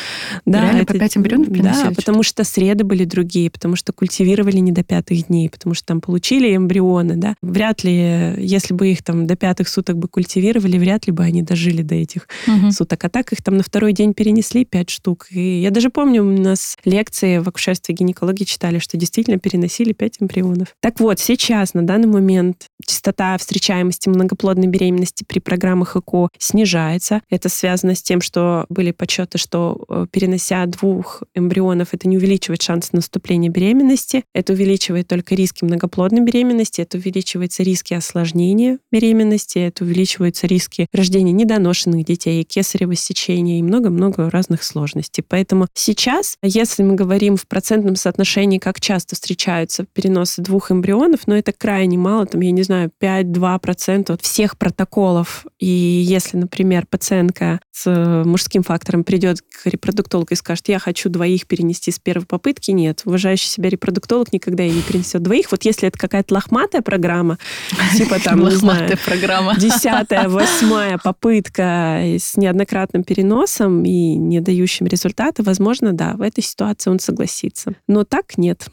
Да, 0.45 0.63
Реально 0.63 0.83
это, 0.83 0.93
по 0.93 0.99
5 0.99 1.17
эмбрионов 1.19 1.49
переносили? 1.49 1.89
Да, 1.89 1.95
потому 1.95 2.23
что 2.23 2.45
среды 2.45 2.85
были 2.85 3.05
другие, 3.05 3.51
потому 3.51 3.77
что 3.77 3.93
культивировали 3.93 4.59
не 4.59 4.73
до 4.73 4.83
пятых 4.83 5.27
дней, 5.27 5.49
потому 5.49 5.75
что 5.75 5.87
там 5.87 6.01
получили 6.01 6.55
эмбрионы, 6.55 7.17
да. 7.17 7.35
Вряд 7.43 7.85
ли, 7.85 8.35
если 8.39 8.75
бы 8.75 8.91
их 8.91 9.03
там 9.03 9.27
до 9.27 9.37
пятых 9.37 9.69
суток 9.69 9.99
бы 9.99 10.09
культивировали, 10.09 10.79
вряд 10.79 11.04
ли 11.07 11.13
бы 11.13 11.25
они 11.25 11.43
дожили 11.43 11.83
до 11.83 11.95
этих 11.95 12.29
угу. 12.47 12.71
суток. 12.71 13.05
А 13.05 13.09
так 13.09 13.33
их 13.33 13.43
там 13.43 13.57
на 13.57 13.63
второй 13.63 13.93
день 13.93 14.15
перенесли 14.15 14.65
5 14.65 14.91
штук. 14.91 15.27
И 15.31 15.61
я 15.61 15.71
даже 15.71 15.91
помню, 15.91 16.23
у 16.25 16.31
нас 16.31 16.77
лекции 16.85 17.39
в 17.39 17.49
акушерстве 17.49 17.95
и 17.95 17.99
гинекологии 17.99 18.45
читали, 18.45 18.79
что 18.79 18.97
действительно 18.97 19.39
переносили 19.39 19.93
5 19.93 20.17
эмбрионов. 20.21 20.75
Так 20.81 21.01
вот, 21.01 21.19
сейчас, 21.19 21.75
на 21.75 21.87
данный 21.87 22.09
момент, 22.09 22.67
частота 22.87 23.37
встречаемости 23.39 24.09
многоплодной 24.09 24.67
беременности 24.67 25.25
при 25.27 25.39
программах 25.39 25.97
ЭКО 25.97 26.29
снижается. 26.39 27.23
Это 27.31 27.49
связано 27.49 27.95
с 27.95 28.03
тем, 28.03 28.21
что 28.21 28.67
были 28.69 28.91
подсчеты, 28.93 29.39
что 29.39 29.85
э, 29.89 30.07
перенося 30.11 30.65
двух 30.67 31.23
эмбрионов, 31.35 31.89
это 31.93 32.09
не 32.09 32.17
увеличивает 32.17 32.63
шанс 32.63 32.93
наступления 32.93 33.51
беременности, 33.51 34.25
это 34.35 34.53
увеличивает 34.53 35.09
только 35.09 35.35
риски 35.35 35.65
многоплодной 35.65 36.21
беременности, 36.21 36.81
это 36.81 36.99
увеличивается 36.99 37.63
риски 37.63 37.95
осложнения 37.95 38.79
беременности, 38.91 39.59
это 39.59 39.85
увеличиваются 39.85 40.47
риски 40.47 40.87
рождения 40.93 41.33
недоношенных 41.33 42.05
детей, 42.05 42.43
кесарево 42.45 42.95
сечения 42.95 43.59
и 43.59 43.63
много-много 43.63 44.31
разных 44.31 44.63
сложностей. 44.63 45.25
Поэтому 45.27 45.67
сейчас, 45.75 46.37
если 46.43 46.83
мы 46.83 46.95
говорим 46.95 47.37
в 47.37 47.47
процентном 47.47 47.97
соотношении, 47.97 48.59
как 48.59 48.81
часто 48.81 49.15
встречаются 49.15 49.87
переносы 49.93 50.43
двух 50.43 50.71
эмбрионов, 50.71 51.27
но 51.27 51.37
это 51.37 51.53
крайне 51.53 51.99
мало, 51.99 52.27
там, 52.27 52.41
я 52.41 52.51
не 52.51 52.63
знаю, 52.75 52.91
5-2% 53.01 54.13
от 54.13 54.23
всех 54.23 54.59
протоколов. 54.59 55.47
И 55.59 55.67
если, 55.67 56.37
например, 56.37 56.87
пациентка 56.87 57.61
с 57.71 58.25
мужским 58.25 58.63
фактором 58.63 59.05
придет 59.05 59.41
к 59.41 59.67
репродуктологу 59.67 60.29
и 60.31 60.37
скажет, 60.37 60.69
я 60.69 60.79
хочу 60.79 61.09
двоих 61.09 61.47
перенести 61.47 61.91
с 61.91 61.99
первой 61.99 62.27
попытки, 62.27 62.71
нет. 62.71 63.03
Уважающий 63.05 63.49
себя 63.49 63.69
репродуктолог 63.69 64.33
никогда 64.33 64.63
ей 64.63 64.73
не 64.73 64.83
перенесет 64.83 65.23
двоих. 65.23 65.51
Вот 65.51 65.65
если 65.65 65.89
это 65.89 65.99
какая-то 65.99 66.35
лохматая 66.35 66.83
программа, 66.83 67.39
типа 67.97 68.19
там, 68.21 68.51
знаю, 68.51 68.99
программа. 69.05 69.57
десятая, 69.57 70.29
восьмая 70.29 70.99
попытка 70.99 72.01
с 72.19 72.37
неоднократным 72.37 73.05
переносом 73.05 73.85
и 73.85 74.15
не 74.15 74.41
дающим 74.41 74.87
результата, 74.87 75.43
возможно, 75.43 75.93
да, 75.93 76.15
в 76.15 76.23
этой 76.23 76.43
ситуации 76.43 76.91
он 76.91 76.99
согласится. 76.99 77.75
Но 77.87 78.05
так 78.05 78.37
нет. 78.37 78.69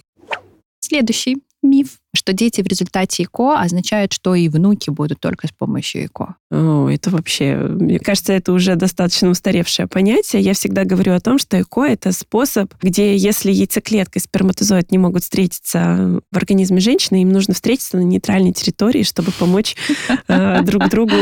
Следующий 0.79 1.38
миф, 1.63 2.00
что 2.15 2.34
дети 2.34 2.62
в 2.62 2.68
результате 2.68 3.24
ЭКО 3.24 3.60
означает, 3.60 4.13
что 4.13 4.36
и 4.36 4.50
внуки 4.50 4.89
будут 4.89 5.20
только 5.20 5.48
с 5.48 5.51
помощью 5.51 6.06
ЭКО. 6.06 6.36
О, 6.51 6.89
это 6.89 7.10
вообще, 7.10 7.56
мне 7.56 8.00
кажется, 8.00 8.34
это 8.34 8.51
уже 8.51 8.75
достаточно 8.75 9.30
устаревшее 9.30 9.88
понятие. 9.88 10.41
Я 10.41 10.53
всегда 10.53 10.84
говорю 10.84 11.13
о 11.13 11.20
том, 11.20 11.38
что 11.39 11.60
ЭКО— 11.62 11.82
это 11.88 12.12
способ, 12.12 12.74
где 12.82 13.15
если 13.15 13.51
яйцеклетка 13.51 14.20
и 14.20 14.22
сперматозоид 14.22 14.91
не 14.91 14.98
могут 14.98 15.24
встретиться 15.24 16.22
в 16.32 16.38
организме 16.38 16.80
женщины, 16.80 17.22
им 17.22 17.32
нужно 17.32 17.53
встретиться 17.53 17.98
на 17.98 18.01
нейтральной 18.01 18.53
территории, 18.53 19.03
чтобы 19.03 19.32
помочь 19.32 19.75
э, 20.27 20.62
друг 20.63 20.89
другу 20.89 21.15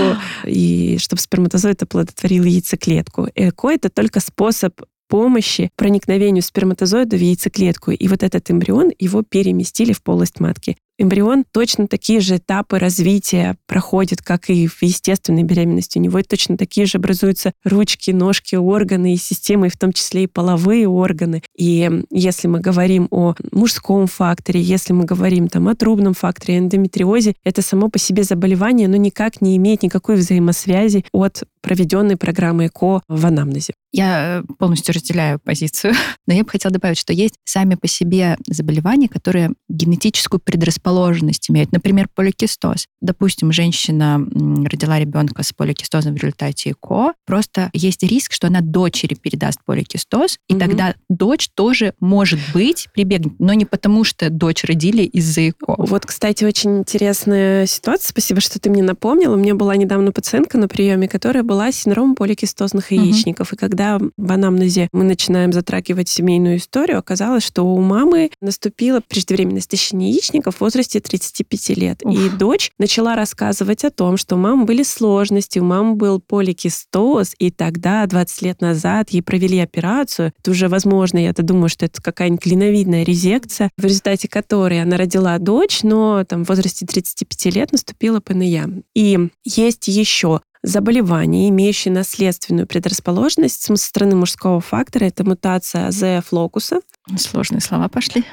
и 0.45 0.97
чтобы 0.99 1.21
сперматозоид 1.21 1.83
оплодотворил 1.83 2.43
яйцеклетку. 2.43 3.27
ЭКО— 3.35 3.69
это 3.69 3.89
только 3.89 4.19
способ 4.19 4.73
помощи 5.09 5.71
проникновению 5.75 6.43
сперматозоида 6.43 7.17
в 7.17 7.19
яйцеклетку. 7.19 7.91
И 7.91 8.07
вот 8.07 8.23
этот 8.23 8.49
эмбрион, 8.49 8.91
его 8.97 9.23
переместили 9.23 9.91
в 9.91 10.01
полость 10.01 10.39
матки 10.39 10.77
эмбрион 10.99 11.45
точно 11.51 11.87
такие 11.87 12.19
же 12.19 12.37
этапы 12.37 12.77
развития 12.77 13.55
проходит, 13.65 14.21
как 14.21 14.49
и 14.49 14.67
в 14.67 14.81
естественной 14.81 15.43
беременности. 15.43 15.97
У 15.97 16.01
него 16.01 16.21
точно 16.21 16.57
такие 16.57 16.85
же 16.85 16.97
образуются 16.97 17.53
ручки, 17.63 18.11
ножки, 18.11 18.55
органы 18.55 19.13
и 19.13 19.17
системы, 19.17 19.69
в 19.69 19.77
том 19.77 19.93
числе 19.93 20.23
и 20.23 20.27
половые 20.27 20.87
органы. 20.87 21.41
И 21.57 22.03
если 22.11 22.47
мы 22.47 22.59
говорим 22.59 23.07
о 23.11 23.35
мужском 23.51 24.07
факторе, 24.07 24.61
если 24.61 24.93
мы 24.93 25.05
говорим 25.05 25.47
там 25.47 25.67
о 25.69 25.75
трубном 25.75 26.13
факторе, 26.13 26.57
эндометриозе, 26.57 27.35
это 27.43 27.61
само 27.61 27.89
по 27.89 27.97
себе 27.97 28.23
заболевание, 28.23 28.87
но 28.87 28.97
никак 28.97 29.41
не 29.41 29.55
имеет 29.57 29.83
никакой 29.83 30.17
взаимосвязи 30.17 31.05
от 31.13 31.43
проведенной 31.61 32.17
программы 32.17 32.67
ЭКО 32.67 33.01
в 33.07 33.25
анамнезе. 33.25 33.73
Я 33.91 34.43
полностью 34.59 34.93
разделяю 34.93 35.39
позицию, 35.39 35.93
но 36.27 36.33
я 36.33 36.43
бы 36.43 36.49
хотела 36.49 36.73
добавить, 36.73 36.97
что 36.97 37.13
есть 37.13 37.35
сами 37.43 37.75
по 37.75 37.87
себе 37.87 38.37
заболевания, 38.47 39.09
которые 39.09 39.51
генетическую 39.67 40.39
предрасположенность 40.39 40.88
предрасположенность 40.89 41.49
имеют. 41.49 41.71
Например, 41.71 42.07
поликистоз. 42.13 42.87
Допустим, 43.01 43.51
женщина 43.51 44.25
родила 44.65 44.99
ребенка 44.99 45.43
с 45.43 45.53
поликистозом 45.53 46.13
в 46.13 46.17
результате 46.17 46.71
ЭКО. 46.71 47.13
Просто 47.25 47.69
есть 47.73 48.03
риск, 48.03 48.33
что 48.33 48.47
она 48.47 48.61
дочери 48.61 49.13
передаст 49.13 49.59
поликистоз, 49.65 50.37
и 50.47 50.53
угу. 50.53 50.59
тогда 50.59 50.95
дочь 51.09 51.49
тоже 51.53 51.93
может 51.99 52.39
быть 52.53 52.87
прибегнет, 52.93 53.33
но 53.39 53.53
не 53.53 53.65
потому, 53.65 54.03
что 54.03 54.29
дочь 54.29 54.63
родили 54.63 55.03
из-за 55.03 55.49
ЭКО. 55.49 55.75
Вот, 55.77 56.05
кстати, 56.05 56.43
очень 56.43 56.79
интересная 56.79 57.65
ситуация. 57.65 58.09
Спасибо, 58.09 58.41
что 58.41 58.59
ты 58.59 58.69
мне 58.69 58.83
напомнила. 58.83 59.35
У 59.35 59.37
меня 59.37 59.55
была 59.55 59.75
недавно 59.75 60.11
пациентка 60.11 60.57
на 60.57 60.67
приеме, 60.67 61.07
которая 61.07 61.43
была 61.43 61.71
с 61.71 61.75
синдромом 61.75 62.15
поликистозных 62.15 62.91
яичников. 62.91 63.49
Угу. 63.49 63.55
И 63.55 63.59
когда 63.59 63.99
в 63.99 64.31
анамнезе 64.31 64.89
мы 64.91 65.03
начинаем 65.03 65.53
затрагивать 65.53 66.09
семейную 66.09 66.57
историю, 66.57 66.97
оказалось, 66.97 67.43
что 67.43 67.63
у 67.63 67.79
мамы 67.81 68.31
наступила 68.41 69.01
преждевременное 69.07 69.59
истощение 69.59 70.11
яичников 70.11 70.57
в 70.57 70.61
возрасте 70.61 70.78
возрасте 70.79 70.99
35 70.99 71.69
лет. 71.77 72.01
Ух. 72.03 72.17
И 72.17 72.29
дочь 72.29 72.71
начала 72.79 73.15
рассказывать 73.15 73.83
о 73.83 73.91
том, 73.91 74.17
что 74.17 74.35
у 74.35 74.39
мамы 74.39 74.65
были 74.65 74.83
сложности, 74.83 75.59
у 75.59 75.63
мамы 75.63 75.95
был 75.95 76.19
поликистоз, 76.21 77.35
и 77.37 77.51
тогда, 77.51 78.05
20 78.05 78.41
лет 78.43 78.61
назад, 78.61 79.09
ей 79.09 79.21
провели 79.21 79.59
операцию. 79.59 80.31
Это 80.39 80.51
уже, 80.51 80.69
возможно, 80.69 81.17
я-то 81.17 81.43
думаю, 81.43 81.69
что 81.69 81.85
это 81.85 82.01
какая-нибудь 82.01 82.43
клиновидная 82.43 83.03
резекция, 83.03 83.71
в 83.77 83.83
результате 83.83 84.27
которой 84.27 84.81
она 84.81 84.97
родила 84.97 85.37
дочь, 85.37 85.83
но 85.83 86.23
там 86.23 86.45
в 86.45 86.49
возрасте 86.49 86.85
35 86.85 87.53
лет 87.53 87.71
наступила 87.71 88.21
ПНЯ. 88.21 88.69
И 88.95 89.29
есть 89.43 89.87
еще 89.87 90.41
заболевания, 90.63 91.49
имеющие 91.49 91.93
наследственную 91.93 92.67
предрасположенность 92.67 93.61
со 93.61 93.75
стороны 93.75 94.15
мужского 94.15 94.59
фактора. 94.59 95.05
Это 95.05 95.23
мутация 95.23 95.87
АЗФ 95.87 96.31
локуса. 96.31 96.81
Сложные 97.17 97.61
слова 97.61 97.87
пошли. 97.87 98.23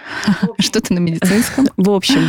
Что-то 0.59 0.93
на 0.93 0.99
медицинском. 0.99 1.69
В 1.77 1.91
общем, 1.91 2.29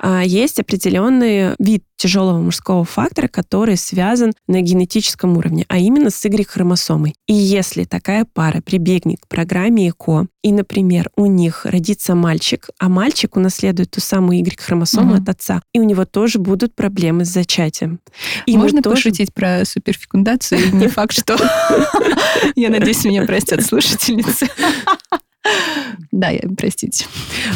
а, 0.00 0.22
есть 0.22 0.60
определенный 0.60 1.54
вид 1.58 1.82
тяжелого 1.96 2.40
мужского 2.40 2.84
фактора, 2.84 3.26
который 3.26 3.76
связан 3.76 4.32
на 4.46 4.60
генетическом 4.60 5.36
уровне, 5.36 5.64
а 5.68 5.78
именно 5.78 6.10
с 6.10 6.24
Y-хромосомой. 6.24 7.14
И 7.26 7.34
если 7.34 7.84
такая 7.84 8.24
пара 8.24 8.60
прибегнет 8.60 9.18
к 9.20 9.28
программе 9.28 9.88
ЭКО, 9.88 10.28
и, 10.44 10.52
например, 10.52 11.10
у 11.16 11.26
них 11.26 11.66
родится 11.66 12.14
мальчик, 12.14 12.68
а 12.78 12.88
мальчик 12.88 13.36
унаследует 13.36 13.90
ту 13.90 14.00
самую 14.00 14.38
Y-хромосому 14.38 15.14
угу. 15.14 15.22
от 15.22 15.28
отца, 15.28 15.60
и 15.74 15.80
у 15.80 15.82
него 15.82 16.04
тоже 16.04 16.38
будут 16.38 16.76
проблемы 16.76 17.24
с 17.24 17.28
зачатием. 17.28 17.98
И 18.46 18.56
Можно 18.56 18.80
тоже... 18.80 18.94
пошутить 18.94 19.34
про 19.38 19.64
суперфекундацию? 19.64 20.74
Не 20.74 20.88
факт, 20.88 21.12
что... 21.12 21.36
Я 22.56 22.70
надеюсь, 22.70 23.04
меня 23.04 23.24
простят 23.24 23.64
слушательницы. 23.64 24.48
Да, 26.10 26.30
простите. 26.56 27.06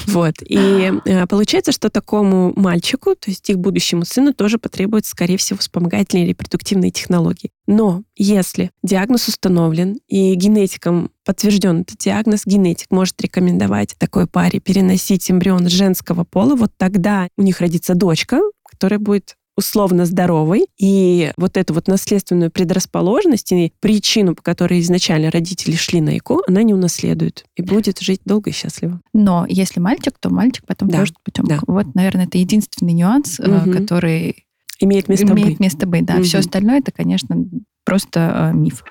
Вот. 0.07 0.35
И 0.47 0.92
э, 1.05 1.27
получается, 1.27 1.73
что 1.73 1.90
такому 1.90 2.53
мальчику, 2.55 3.14
то 3.14 3.31
есть 3.31 3.51
их 3.51 3.59
будущему 3.59 4.05
сыну, 4.05 4.33
тоже 4.33 4.59
потребуется, 4.59 5.11
скорее 5.11 5.37
всего, 5.37 5.59
вспомогательные 5.59 6.27
репродуктивные 6.27 6.90
технологии. 6.90 7.51
Но 7.66 8.03
если 8.16 8.71
диагноз 8.83 9.29
установлен 9.29 9.99
и 10.07 10.35
генетиком 10.35 11.11
подтвержден 11.25 11.81
этот 11.81 11.99
диагноз, 11.99 12.42
генетик 12.47 12.87
может 12.90 13.21
рекомендовать 13.21 13.97
такой 13.99 14.27
паре 14.27 14.61
переносить 14.61 15.31
эмбрион 15.31 15.68
женского 15.68 16.25
пола, 16.25 16.55
вот 16.55 16.71
тогда 16.79 17.29
у 17.37 17.42
них 17.42 17.61
родится 17.61 17.95
дочка, 17.95 18.40
которая 18.64 19.01
будет 19.01 19.37
условно 19.57 20.07
здоровой, 20.07 20.67
и 20.79 21.33
вот 21.37 21.57
эту 21.57 21.75
вот 21.75 21.88
наследственную 21.88 22.51
предрасположенность 22.51 23.53
и 23.53 23.73
причину, 23.81 24.35
по 24.35 24.43
которой 24.43 24.81
изначально 24.81 25.31
родители 25.31 25.75
шли 25.75 26.01
на 26.01 26.17
ЭКО, 26.17 26.38
она 26.47 26.62
не 26.62 26.75
унаследует 26.75 27.45
и 27.57 27.62
будет 27.62 28.01
жить 28.01 28.21
долго 28.25 28.51
и 28.51 28.53
счастливо. 28.53 29.01
Но 29.12 29.47
если 29.49 29.81
мальчик, 29.81 30.15
то 30.19 30.31
мальчик 30.31 30.65
потом 30.67 30.88
да. 30.88 31.01
тоже 31.01 31.15
путем. 31.25 31.45
Да. 31.45 31.59
Вот, 31.67 31.95
наверное, 31.95 32.27
это 32.27 32.38
единственный 32.38 32.93
нюанс, 32.93 33.38
угу. 33.38 33.71
который 33.73 34.47
имеет 34.81 35.09
место 35.09 35.27
имеет 35.27 35.49
быть. 35.49 35.61
место 35.61 35.87
быть, 35.87 36.05
да. 36.05 36.15
Угу. 36.15 36.25
Все 36.25 36.38
остальное 36.38 36.79
это, 36.79 36.93
конечно, 36.93 37.37
просто 37.85 38.53
э, 38.53 38.57
миф. 38.57 38.83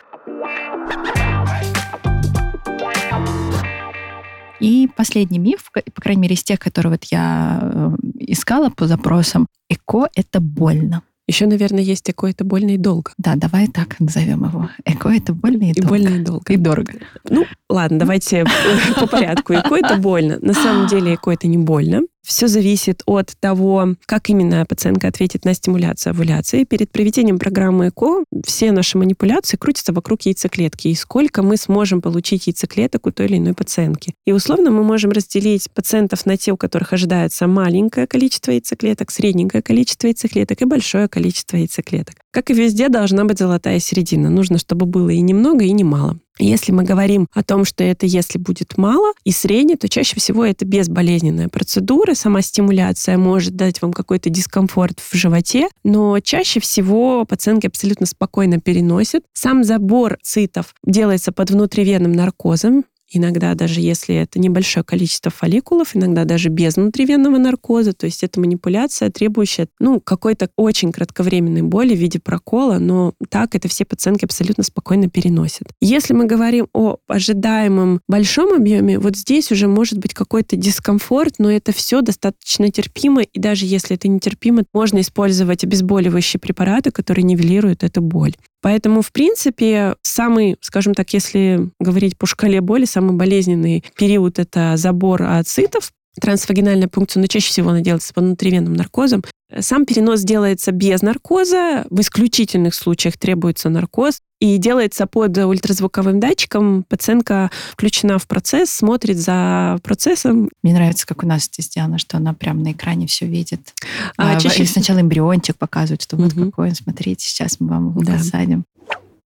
И 4.62 4.88
последний 4.96 5.40
миф, 5.40 5.72
по 5.74 6.02
крайней 6.02 6.22
мере, 6.22 6.36
из 6.36 6.44
тех, 6.44 6.60
которые 6.60 6.92
вот 6.92 7.04
я 7.06 7.60
э, 7.62 7.96
искала 8.20 8.70
по 8.70 8.88
запросам, 8.88 9.48
эко— 9.70 10.08
это 10.16 10.40
больно. 10.40 11.02
Еще, 11.28 11.48
наверное, 11.48 11.82
есть 11.82 12.10
эко— 12.10 12.28
это 12.30 12.44
больно 12.44 12.72
и 12.72 12.78
долго. 12.78 13.12
Да, 13.18 13.36
давай 13.36 13.68
так 13.68 14.00
назовем 14.00 14.44
его. 14.44 14.70
Эко— 14.86 15.10
это 15.16 15.34
больно 15.34 15.64
и, 15.64 15.72
и 15.72 15.74
долго. 15.74 15.90
больно 15.90 16.16
и 16.16 16.20
долго. 16.20 16.54
И 16.54 16.58
дорого. 16.58 16.94
Ну, 17.30 17.46
ладно, 17.70 18.00
давайте 18.00 18.46
по 19.00 19.08
порядку. 19.08 19.54
Эко— 19.54 19.76
это 19.78 19.98
больно. 19.98 20.38
На 20.42 20.54
самом 20.54 20.88
деле 20.88 21.16
эко— 21.16 21.32
это 21.34 21.48
не 21.48 21.58
больно. 21.58 22.02
Все 22.26 22.48
зависит 22.48 23.02
от 23.06 23.34
того, 23.40 23.96
как 24.06 24.30
именно 24.30 24.66
пациентка 24.66 25.08
ответит 25.08 25.46
на 25.46 25.54
стимуляцию 25.54 26.12
овуляции. 26.12 26.64
Перед 26.64 26.92
проведением 26.92 27.40
программы 27.40 27.88
ЭКО 27.88 28.24
все 28.46 28.72
наши 28.72 28.98
манипуляции 28.98 29.58
крутятся 29.58 29.92
вокруг 29.94 30.22
яйцеклетки 30.24 30.90
и 30.90 30.96
сколько 30.96 31.42
мы 31.42 31.58
сможем 31.58 32.02
получить 32.02 32.48
яйцеклеток 32.48 33.08
у 33.08 33.12
той 33.12 33.26
или 33.26 33.38
иной 33.38 33.54
пациентки. 33.54 34.14
И 34.26 34.32
условно 34.32 34.72
мы 34.72 34.84
можем 34.84 35.12
разделить 35.12 35.70
пациентов 35.72 36.26
на 36.26 36.38
те, 36.38 36.52
у 36.52 36.58
которых 36.58 36.94
ожидается 36.94 37.48
маленькое 37.48 38.08
количество 38.08 38.52
яйцеклеток, 38.52 39.12
средненькое 39.12 39.64
количество 39.64 40.08
яйцеклеток 40.08 40.62
и 40.62 40.66
большое 40.66 41.08
количество 41.08 41.58
яйцеклеток. 41.58 42.16
Как 42.32 42.50
и 42.50 42.54
везде, 42.54 42.90
должна 42.90 43.26
быть 43.26 43.40
золотая 43.40 43.80
середина. 43.80 44.30
Нужно, 44.30 44.58
чтобы 44.58 44.86
было 44.86 45.10
и 45.10 45.20
немного, 45.22 45.66
и 45.66 45.72
немало. 45.72 46.20
Если 46.44 46.72
мы 46.72 46.84
говорим 46.84 47.28
о 47.34 47.44
том, 47.44 47.66
что 47.66 47.84
это 47.84 48.06
если 48.06 48.38
будет 48.38 48.78
мало 48.78 49.14
и 49.24 49.32
средне, 49.32 49.78
то 49.78 49.88
чаще 49.88 50.16
всего 50.18 50.46
это 50.46 50.66
безболезненная 50.66 51.48
процедура. 51.48 52.14
Сама 52.14 52.42
стимуляция 52.42 53.18
может 53.18 53.56
дать 53.56 53.82
вам 53.82 53.94
какой-то 53.94 54.30
дискомфорт 54.30 55.00
в 55.00 55.16
животе, 55.16 55.68
но 55.84 56.20
чаще 56.20 56.60
всего 56.60 57.26
пациентки 57.26 57.68
абсолютно 57.68 58.06
спокойно 58.06 58.60
переносят. 58.60 59.24
Сам 59.34 59.64
забор 59.64 60.18
цитов 60.24 60.74
делается 60.84 61.32
под 61.32 61.52
внутривенным 61.52 62.12
наркозом. 62.12 62.86
Иногда 63.14 63.54
даже 63.56 63.82
если 63.82 64.16
это 64.16 64.40
небольшое 64.40 64.86
количество 64.86 65.32
фолликулов, 65.32 65.96
иногда 65.96 66.24
даже 66.24 66.50
без 66.50 66.78
внутривенного 66.78 67.38
наркоза, 67.38 67.94
то 67.94 68.06
есть 68.06 68.24
это 68.24 68.40
манипуляция, 68.40 69.10
требующая 69.10 69.68
ну, 69.80 70.00
какой-то 70.00 70.50
очень 70.56 70.94
кратковременной 70.94 71.62
боли 71.62 71.94
в 71.94 72.00
виде 72.00 72.20
прокола, 72.20 72.80
но 72.80 73.14
так 73.30 73.54
это 73.54 73.68
все 73.68 73.84
пациентки 73.84 74.24
абсолютно 74.24 74.64
спокойно 74.64 75.10
переносят. 75.10 75.68
Если 75.82 76.14
мы 76.14 76.26
говорим 76.26 76.68
о 76.74 76.98
ожидаемом 77.08 78.00
большом 78.08 78.54
объеме, 78.54 78.98
вот 78.98 79.18
здесь 79.18 79.52
уже 79.52 79.68
может 79.68 80.00
быть 80.00 80.14
какой-то 80.14 80.56
дискомфорт, 80.56 81.36
но 81.38 81.52
это 81.52 81.74
все 81.74 82.02
достаточно 82.02 82.72
терпимо, 82.72 83.24
и 83.24 83.40
даже 83.40 83.66
если 83.66 83.98
это 83.98 84.08
нетерпимо, 84.08 84.64
можно 84.74 85.02
использовать 85.02 85.66
обезболивающие 85.66 86.40
препараты, 86.40 86.92
которые 86.92 87.24
нивелируют 87.24 87.84
эту 87.84 88.02
боль. 88.02 88.36
Поэтому, 88.62 89.02
в 89.02 89.12
принципе, 89.12 89.96
самый, 90.02 90.58
скажем 90.62 90.94
так, 90.94 91.14
если 91.14 91.70
говорить 91.80 92.18
по 92.18 92.26
шкале 92.26 92.62
боли, 92.62 92.86
самый 92.86 93.16
болезненный 93.16 93.84
период— 93.98 94.40
это 94.40 94.78
забор 94.78 95.24
ацитов, 95.24 95.92
трансвагинальная 96.20 96.88
пункция, 96.88 97.22
но 97.22 97.28
чаще 97.28 97.50
всего 97.50 97.70
она 97.70 97.82
делается 97.82 98.14
под 98.14 98.24
внутривенным 98.26 98.74
наркозом. 98.74 99.24
Сам 99.60 99.86
перенос 99.86 100.22
делается 100.22 100.72
без 100.72 101.02
наркоза, 101.02 101.86
в 101.90 102.00
исключительных 102.00 102.74
случаях 102.74 103.18
требуется 103.18 103.70
наркоз, 103.70 104.22
и 104.42 104.58
делается 104.58 105.06
под 105.06 105.38
ультразвуковым 105.38 106.20
датчиком. 106.20 106.84
Пациентка 106.90 107.52
включена 107.72 108.18
в 108.18 108.28
процесс, 108.28 108.72
смотрит 108.72 109.18
за 109.18 109.78
процессом. 109.84 110.50
Мне 110.64 110.74
нравится, 110.74 111.06
как 111.06 111.24
у 111.24 111.28
нас 111.28 111.44
здесь 111.44 111.68
сделано, 111.68 112.00
что 112.00 112.18
она 112.18 112.34
прямо 112.34 112.62
на 112.62 112.72
экране 112.72 113.06
все 113.06 113.28
видит. 113.28 113.74
А, 114.18 114.36
а 114.36 114.40
чаще... 114.40 114.66
Сначала 114.66 115.02
эмбриончик 115.02 115.58
показывает, 115.58 116.02
что 116.02 116.18
вот 116.18 116.34
угу. 116.34 116.46
какой 116.46 116.70
он, 116.70 116.76
смотрите, 116.76 117.24
сейчас 117.24 117.60
мы 117.60 117.68
вам 117.68 117.90
его 117.90 118.02
да. 118.02 118.14
посадим. 118.14 118.66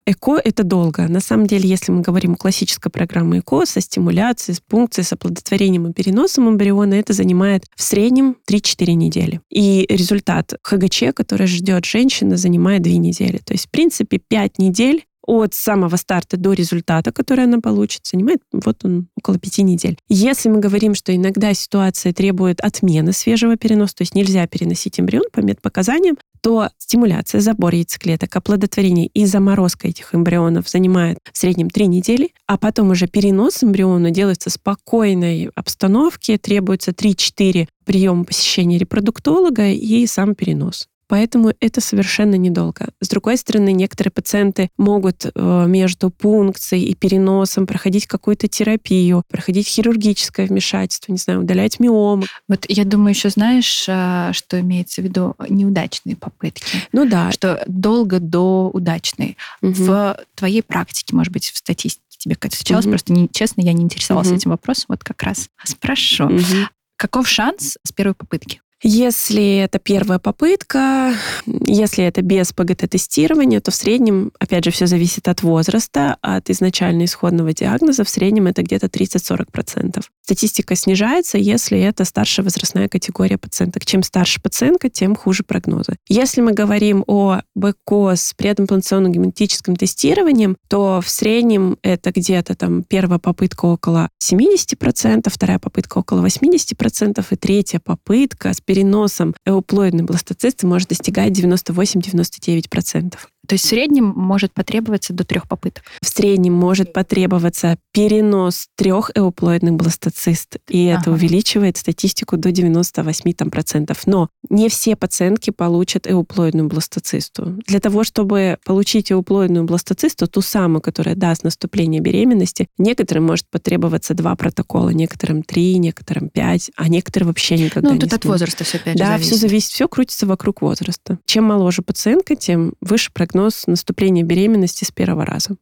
ЭКО— 0.09 0.41
это 0.43 0.63
долго. 0.63 1.07
На 1.07 1.19
самом 1.19 1.45
деле, 1.45 1.69
если 1.69 1.91
мы 1.91 2.01
говорим 2.01 2.33
о 2.33 2.37
классической 2.37 2.91
программе 2.91 3.39
ЭКО 3.39 3.65
со 3.65 3.79
стимуляцией, 3.79 4.55
с 4.55 4.59
пункцией, 4.59 5.05
с 5.05 5.13
оплодотворением 5.13 5.87
и 5.87 5.93
переносом 5.93 6.49
эмбриона, 6.49 6.95
это 6.95 7.13
занимает 7.13 7.65
в 7.75 7.81
среднем 7.83 8.35
3-4 8.49 8.93
недели. 8.93 9.41
И 9.49 9.85
результат 9.89 10.53
ХГЧ, 10.63 11.13
который 11.13 11.47
ждет 11.47 11.85
женщина, 11.85 12.37
занимает 12.37 12.81
2 12.81 12.93
недели. 12.93 13.37
То 13.37 13.53
есть, 13.53 13.67
в 13.67 13.69
принципе, 13.71 14.17
5 14.17 14.57
недель 14.57 15.05
от 15.29 15.53
самого 15.53 15.95
старта 15.95 16.37
до 16.37 16.53
результата, 16.53 17.11
который 17.11 17.43
она 17.43 17.59
получит, 17.59 18.01
занимает 18.03 18.41
вот 18.51 18.83
он 18.83 19.07
около 19.15 19.37
пяти 19.37 19.61
недель. 19.61 19.97
Если 20.09 20.49
мы 20.49 20.59
говорим, 20.59 20.95
что 20.95 21.15
иногда 21.15 21.53
ситуация 21.53 22.13
требует 22.13 22.59
отмены 22.61 23.13
свежего 23.13 23.55
переноса, 23.55 23.97
то 23.97 24.01
есть 24.01 24.15
нельзя 24.15 24.47
переносить 24.47 24.99
эмбрион 24.99 25.25
по 25.31 25.41
медпоказаниям, 25.41 26.17
то 26.41 26.69
стимуляция, 26.79 27.41
забор 27.41 27.75
яйцеклеток, 27.75 28.35
оплодотворение 28.35 29.07
и 29.07 29.25
заморозка 29.25 29.89
этих 29.89 30.15
эмбрионов 30.15 30.67
занимает 30.67 31.19
в 31.31 31.37
среднем 31.37 31.69
три 31.69 31.85
недели, 31.85 32.31
а 32.47 32.57
потом 32.57 32.89
уже 32.89 33.07
перенос 33.07 33.63
эмбриона 33.63 34.09
делается 34.09 34.49
в 34.49 34.53
спокойной 34.53 35.51
обстановке, 35.53 36.37
требуется 36.37 36.91
3-4 36.91 37.67
приема 37.85 38.23
посещения 38.23 38.77
репродуктолога 38.77 39.67
и 39.67 40.07
сам 40.07 40.33
перенос. 40.33 40.87
Поэтому 41.09 41.53
это 41.59 41.81
совершенно 41.81 42.35
недолго. 42.35 42.89
С 43.01 43.09
другой 43.09 43.35
стороны, 43.37 43.73
некоторые 43.73 44.11
пациенты 44.11 44.69
могут 44.77 45.25
э, 45.25 45.65
между 45.67 46.11
пункцией 46.11 46.85
и 46.85 46.93
переносом 46.93 47.65
проходить 47.65 48.05
какую-то 48.05 48.47
терапию, 48.47 49.23
проходить 49.27 49.67
хирургическое 49.67 50.45
вмешательство, 50.45 51.11
не 51.11 51.17
знаю, 51.17 51.41
удалять 51.41 51.79
миомы. 51.79 52.27
Вот 52.47 52.65
я 52.69 52.85
думаю, 52.85 53.09
еще 53.09 53.31
знаешь, 53.31 53.85
э, 53.87 54.29
что 54.33 54.59
имеется 54.61 55.01
в 55.01 55.05
виду 55.05 55.35
неудачные 55.49 56.15
попытки. 56.15 56.77
Ну 56.91 57.09
да. 57.09 57.31
Что 57.31 57.63
долго 57.65 58.19
до 58.19 58.69
удачной. 58.71 59.35
Угу. 59.63 59.73
В 59.73 60.19
твоей 60.35 60.61
практике, 60.61 61.15
может 61.15 61.33
быть, 61.33 61.49
в 61.49 61.57
статистике 61.57 62.03
тебе 62.19 62.35
как-то 62.35 62.55
встречалось, 62.55 62.85
угу. 62.85 62.91
просто 62.91 63.13
не, 63.13 63.27
честно, 63.29 63.61
я 63.61 63.73
не 63.73 63.81
интересовалась 63.81 64.27
угу. 64.27 64.35
этим 64.35 64.51
вопросом, 64.51 64.85
вот 64.89 65.03
как 65.03 65.23
раз 65.23 65.49
спрошу. 65.63 66.25
Угу. 66.25 66.67
Каков 66.97 67.27
шанс 67.27 67.79
с 67.83 67.91
первой 67.91 68.13
попытки? 68.13 68.61
Если 68.81 69.57
это 69.57 69.77
первая 69.77 70.19
попытка, 70.19 71.13
если 71.45 72.03
это 72.05 72.21
без 72.21 72.53
ПГТ-тестирования, 72.53 73.59
то 73.59 73.71
в 73.71 73.75
среднем, 73.75 74.31
опять 74.39 74.63
же, 74.63 74.71
все 74.71 74.87
зависит 74.87 75.27
от 75.27 75.43
возраста, 75.43 76.17
от 76.21 76.49
изначально 76.49 77.03
исходного 77.03 77.53
диагноза, 77.53 78.05
в 78.05 78.09
среднем 78.09 78.47
это 78.47 78.63
где-то 78.63 78.87
30-40%. 78.87 80.01
Статистика 80.23 80.75
снижается, 80.75 81.37
если 81.37 81.79
это 81.79 82.05
старшая 82.05 82.43
возрастная 82.43 82.87
категория 82.87 83.37
пациенток. 83.37 83.85
Чем 83.85 84.03
старше 84.03 84.39
пациентка, 84.41 84.89
тем 84.89 85.15
хуже 85.15 85.43
прогнозы. 85.43 85.97
Если 86.07 86.39
мы 86.39 86.53
говорим 86.53 87.03
о 87.07 87.41
БКО 87.55 88.15
с 88.15 88.33
предимплантационным 88.37 89.11
генетическим 89.11 89.75
тестированием, 89.75 90.55
то 90.69 91.01
в 91.03 91.09
среднем 91.09 91.77
это 91.81 92.11
где-то 92.11 92.55
там 92.55 92.83
первая 92.83 93.19
попытка 93.19 93.65
около 93.65 94.09
70%, 94.23 95.29
вторая 95.29 95.59
попытка 95.59 95.97
около 95.97 96.25
80%, 96.25 97.25
и 97.29 97.35
третья 97.35 97.79
попытка 97.79 98.53
с 98.53 98.61
переносом 98.69 99.33
эуплоидной 99.47 100.03
бластоцисты 100.03 100.67
может 100.67 100.89
достигать 100.89 101.31
98-99%. 101.31 103.15
То 103.49 103.55
есть 103.55 103.65
в 103.65 103.69
среднем 103.69 104.13
может 104.15 104.53
потребоваться 104.53 105.11
до 105.11 105.23
трех 105.23 105.47
попыток? 105.47 105.83
В 106.03 106.07
среднем 106.07 106.53
может 106.53 106.93
потребоваться 106.93 107.79
перенос 107.93 108.67
трех 108.75 109.09
эуплоидных 109.15 109.73
бластоцист, 109.73 110.57
и 110.67 110.87
ага. 110.87 111.01
это 111.01 111.11
увеличивает 111.11 111.75
статистику 111.75 112.37
до 112.37 112.51
98 112.51 113.33
там, 113.33 113.49
процентов. 113.49 114.05
Но 114.05 114.29
не 114.51 114.69
все 114.69 114.95
пациентки 114.95 115.49
получат 115.49 116.05
эуплоидную 116.07 116.67
бластоцисту. 116.67 117.57
Для 117.65 117.79
того, 117.79 118.03
чтобы 118.03 118.59
получить 118.65 119.11
эуплоидную 119.11 119.65
бластоцисту, 119.65 120.27
ту 120.27 120.41
самую, 120.41 120.81
которая 120.81 121.15
даст 121.15 121.43
наступление 121.43 122.01
беременности, 122.01 122.67
некоторым 122.77 123.25
может 123.25 123.47
потребоваться 123.49 124.13
два 124.13 124.35
протокола, 124.35 124.89
некоторым 124.89 125.41
три, 125.41 125.79
некоторым 125.79 126.29
пять, 126.29 126.69
а 126.75 126.87
некоторые 126.87 127.25
вообще 127.25 127.57
никогда 127.57 127.89
ну, 127.89 127.95
не 127.95 128.01
тут 128.01 128.13
от 128.13 128.25
возраста 128.25 128.63
все 128.63 128.77
опять 128.77 128.95
да, 128.95 129.13
зависит. 129.13 129.25
все 129.25 129.35
зависит, 129.37 129.71
все 129.71 129.87
крутится 129.87 130.27
вокруг 130.27 130.61
возраста. 130.61 131.17
Чем 131.25 131.45
моложе 131.45 131.81
пациентка, 131.81 132.35
тем 132.35 132.73
выше 132.79 133.09
прогноз 133.11 133.38
прогноз 133.39 133.67
наступления 133.67 134.23
беременности 134.23 134.83
с 134.83 134.91
первого 134.91 135.25
раза. 135.25 135.55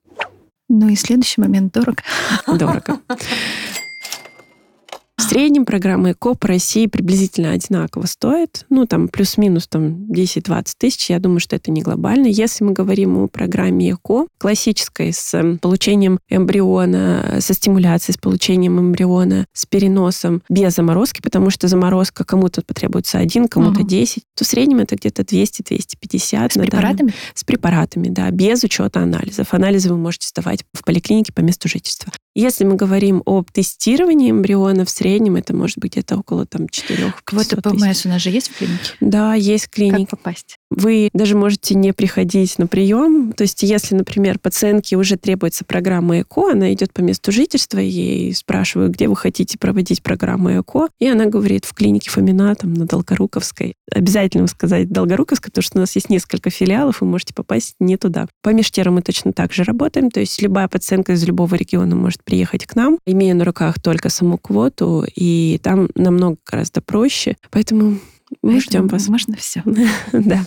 Ну 0.68 0.90
и 0.90 0.96
следующий 0.96 1.42
момент 1.42 1.74
дорого. 1.74 2.02
Дорого. 2.48 3.00
среднем 5.28 5.66
программа 5.66 6.12
ЭКО 6.12 6.36
по 6.36 6.48
России 6.48 6.88
приблизительно 6.88 7.52
одинаково 7.52 8.06
стоит. 8.06 8.66
Ну, 8.70 8.86
там, 8.86 9.08
плюс-минус 9.08 9.68
там 9.68 10.12
10-20 10.12 10.66
тысяч. 10.78 11.10
Я 11.10 11.20
думаю, 11.20 11.40
что 11.40 11.56
это 11.56 11.72
не 11.72 11.82
глобально. 11.82 12.28
Если 12.28 12.64
мы 12.64 12.74
говорим 12.74 13.18
о 13.18 13.28
программе 13.28 13.92
ЭКО, 13.92 14.28
классической, 14.38 15.14
с 15.14 15.34
эм, 15.34 15.60
получением 15.60 16.20
эмбриона, 16.30 17.38
со 17.40 17.54
стимуляцией, 17.54 18.16
с 18.16 18.18
получением 18.18 18.80
эмбриона, 18.80 19.46
с 19.54 19.66
переносом 19.66 20.42
без 20.50 20.76
заморозки, 20.76 21.22
потому 21.22 21.50
что 21.50 21.68
заморозка 21.68 22.24
кому-то 22.24 22.62
потребуется 22.62 23.18
один, 23.18 23.48
кому-то 23.48 23.82
угу. 23.82 23.88
10, 23.88 24.24
то 24.36 24.44
в 24.44 24.48
среднем 24.48 24.80
это 24.80 24.96
где-то 24.96 25.24
200-250. 25.24 26.52
С 26.52 26.58
препаратами? 26.58 27.14
С 27.34 27.44
препаратами, 27.44 28.10
да, 28.10 28.30
без 28.32 28.64
учета 28.64 29.02
анализов. 29.02 29.54
Анализы 29.54 29.90
вы 29.90 29.98
можете 29.98 30.28
сдавать 30.28 30.64
в 30.74 30.84
поликлинике 30.84 31.34
по 31.34 31.42
месту 31.42 31.68
жительства. 31.68 32.12
Если 32.38 32.66
мы 32.66 32.76
говорим 32.76 33.24
об 33.26 33.50
тестировании 33.50 34.30
эмбриона, 34.30 34.86
в 34.86 34.92
среднем 34.92 35.38
это 35.38 35.56
может 35.56 35.80
быть 35.80 35.94
где-то 35.94 36.18
около 36.18 36.46
там 36.46 36.70
4 36.70 37.12
Квота 37.24 37.60
ПМС 37.60 38.06
у 38.06 38.10
нас 38.10 38.22
же 38.22 38.30
есть 38.30 38.50
в 38.50 38.58
клинике? 38.60 38.92
Да, 39.00 39.34
есть 39.34 39.70
клиники. 39.70 40.12
Как 40.12 40.20
попасть? 40.20 40.58
Вы 40.70 41.10
даже 41.14 41.36
можете 41.36 41.74
не 41.74 41.94
приходить 41.94 42.60
на 42.60 42.68
прием. 42.68 43.34
То 43.34 43.42
есть, 43.42 43.64
если, 43.64 43.96
например, 43.96 44.38
пациентке 44.38 44.98
уже 44.98 45.18
требуется 45.18 45.66
программа 45.66 46.22
ЭКО, 46.22 46.52
она 46.52 46.72
идет 46.74 46.94
по 46.94 47.02
месту 47.02 47.32
жительства, 47.32 47.80
ей 47.80 48.36
спрашивают, 48.36 48.94
где 48.94 49.08
вы 49.08 49.16
хотите 49.16 49.58
проводить 49.58 50.04
программу 50.04 50.60
ЭКО, 50.60 50.90
и 51.00 51.08
она 51.08 51.26
говорит, 51.26 51.66
в 51.66 51.74
клинике 51.74 52.12
Фомина, 52.12 52.54
там, 52.54 52.76
на 52.76 52.86
Долгоруковской. 52.86 53.74
Обязательно 53.92 54.46
сказать 54.46 54.92
Долгоруковской, 54.92 55.50
потому 55.50 55.64
что 55.64 55.78
у 55.80 55.82
нас 55.82 55.96
есть 55.96 56.12
несколько 56.12 56.52
филиалов, 56.52 57.02
вы 57.02 57.08
можете 57.08 57.34
попасть 57.34 57.74
не 57.80 57.98
туда. 57.98 58.28
По 58.44 58.50
Межтеру 58.50 58.92
мы 58.92 59.02
точно 59.02 59.34
так 59.34 59.54
же 59.54 59.64
работаем, 59.64 60.12
то 60.12 60.20
есть 60.20 60.40
любая 60.40 60.68
пациентка 60.68 61.14
из 61.14 61.24
любого 61.24 61.56
региона 61.56 61.96
может 61.96 62.22
приехать 62.28 62.66
к 62.66 62.76
нам, 62.76 63.00
имея 63.06 63.34
на 63.34 63.46
руках 63.46 63.82
только 63.82 64.10
саму 64.10 64.38
квоту, 64.38 65.06
и 65.16 65.60
там 65.64 65.88
намного 65.96 66.36
гораздо 66.46 66.82
проще. 66.82 67.38
Поэтому 67.52 68.00
мы 68.42 68.60
ждем 68.60 68.88
вас. 68.88 69.08
Можно 69.08 69.38
все. 69.38 69.64
Да. 70.12 70.44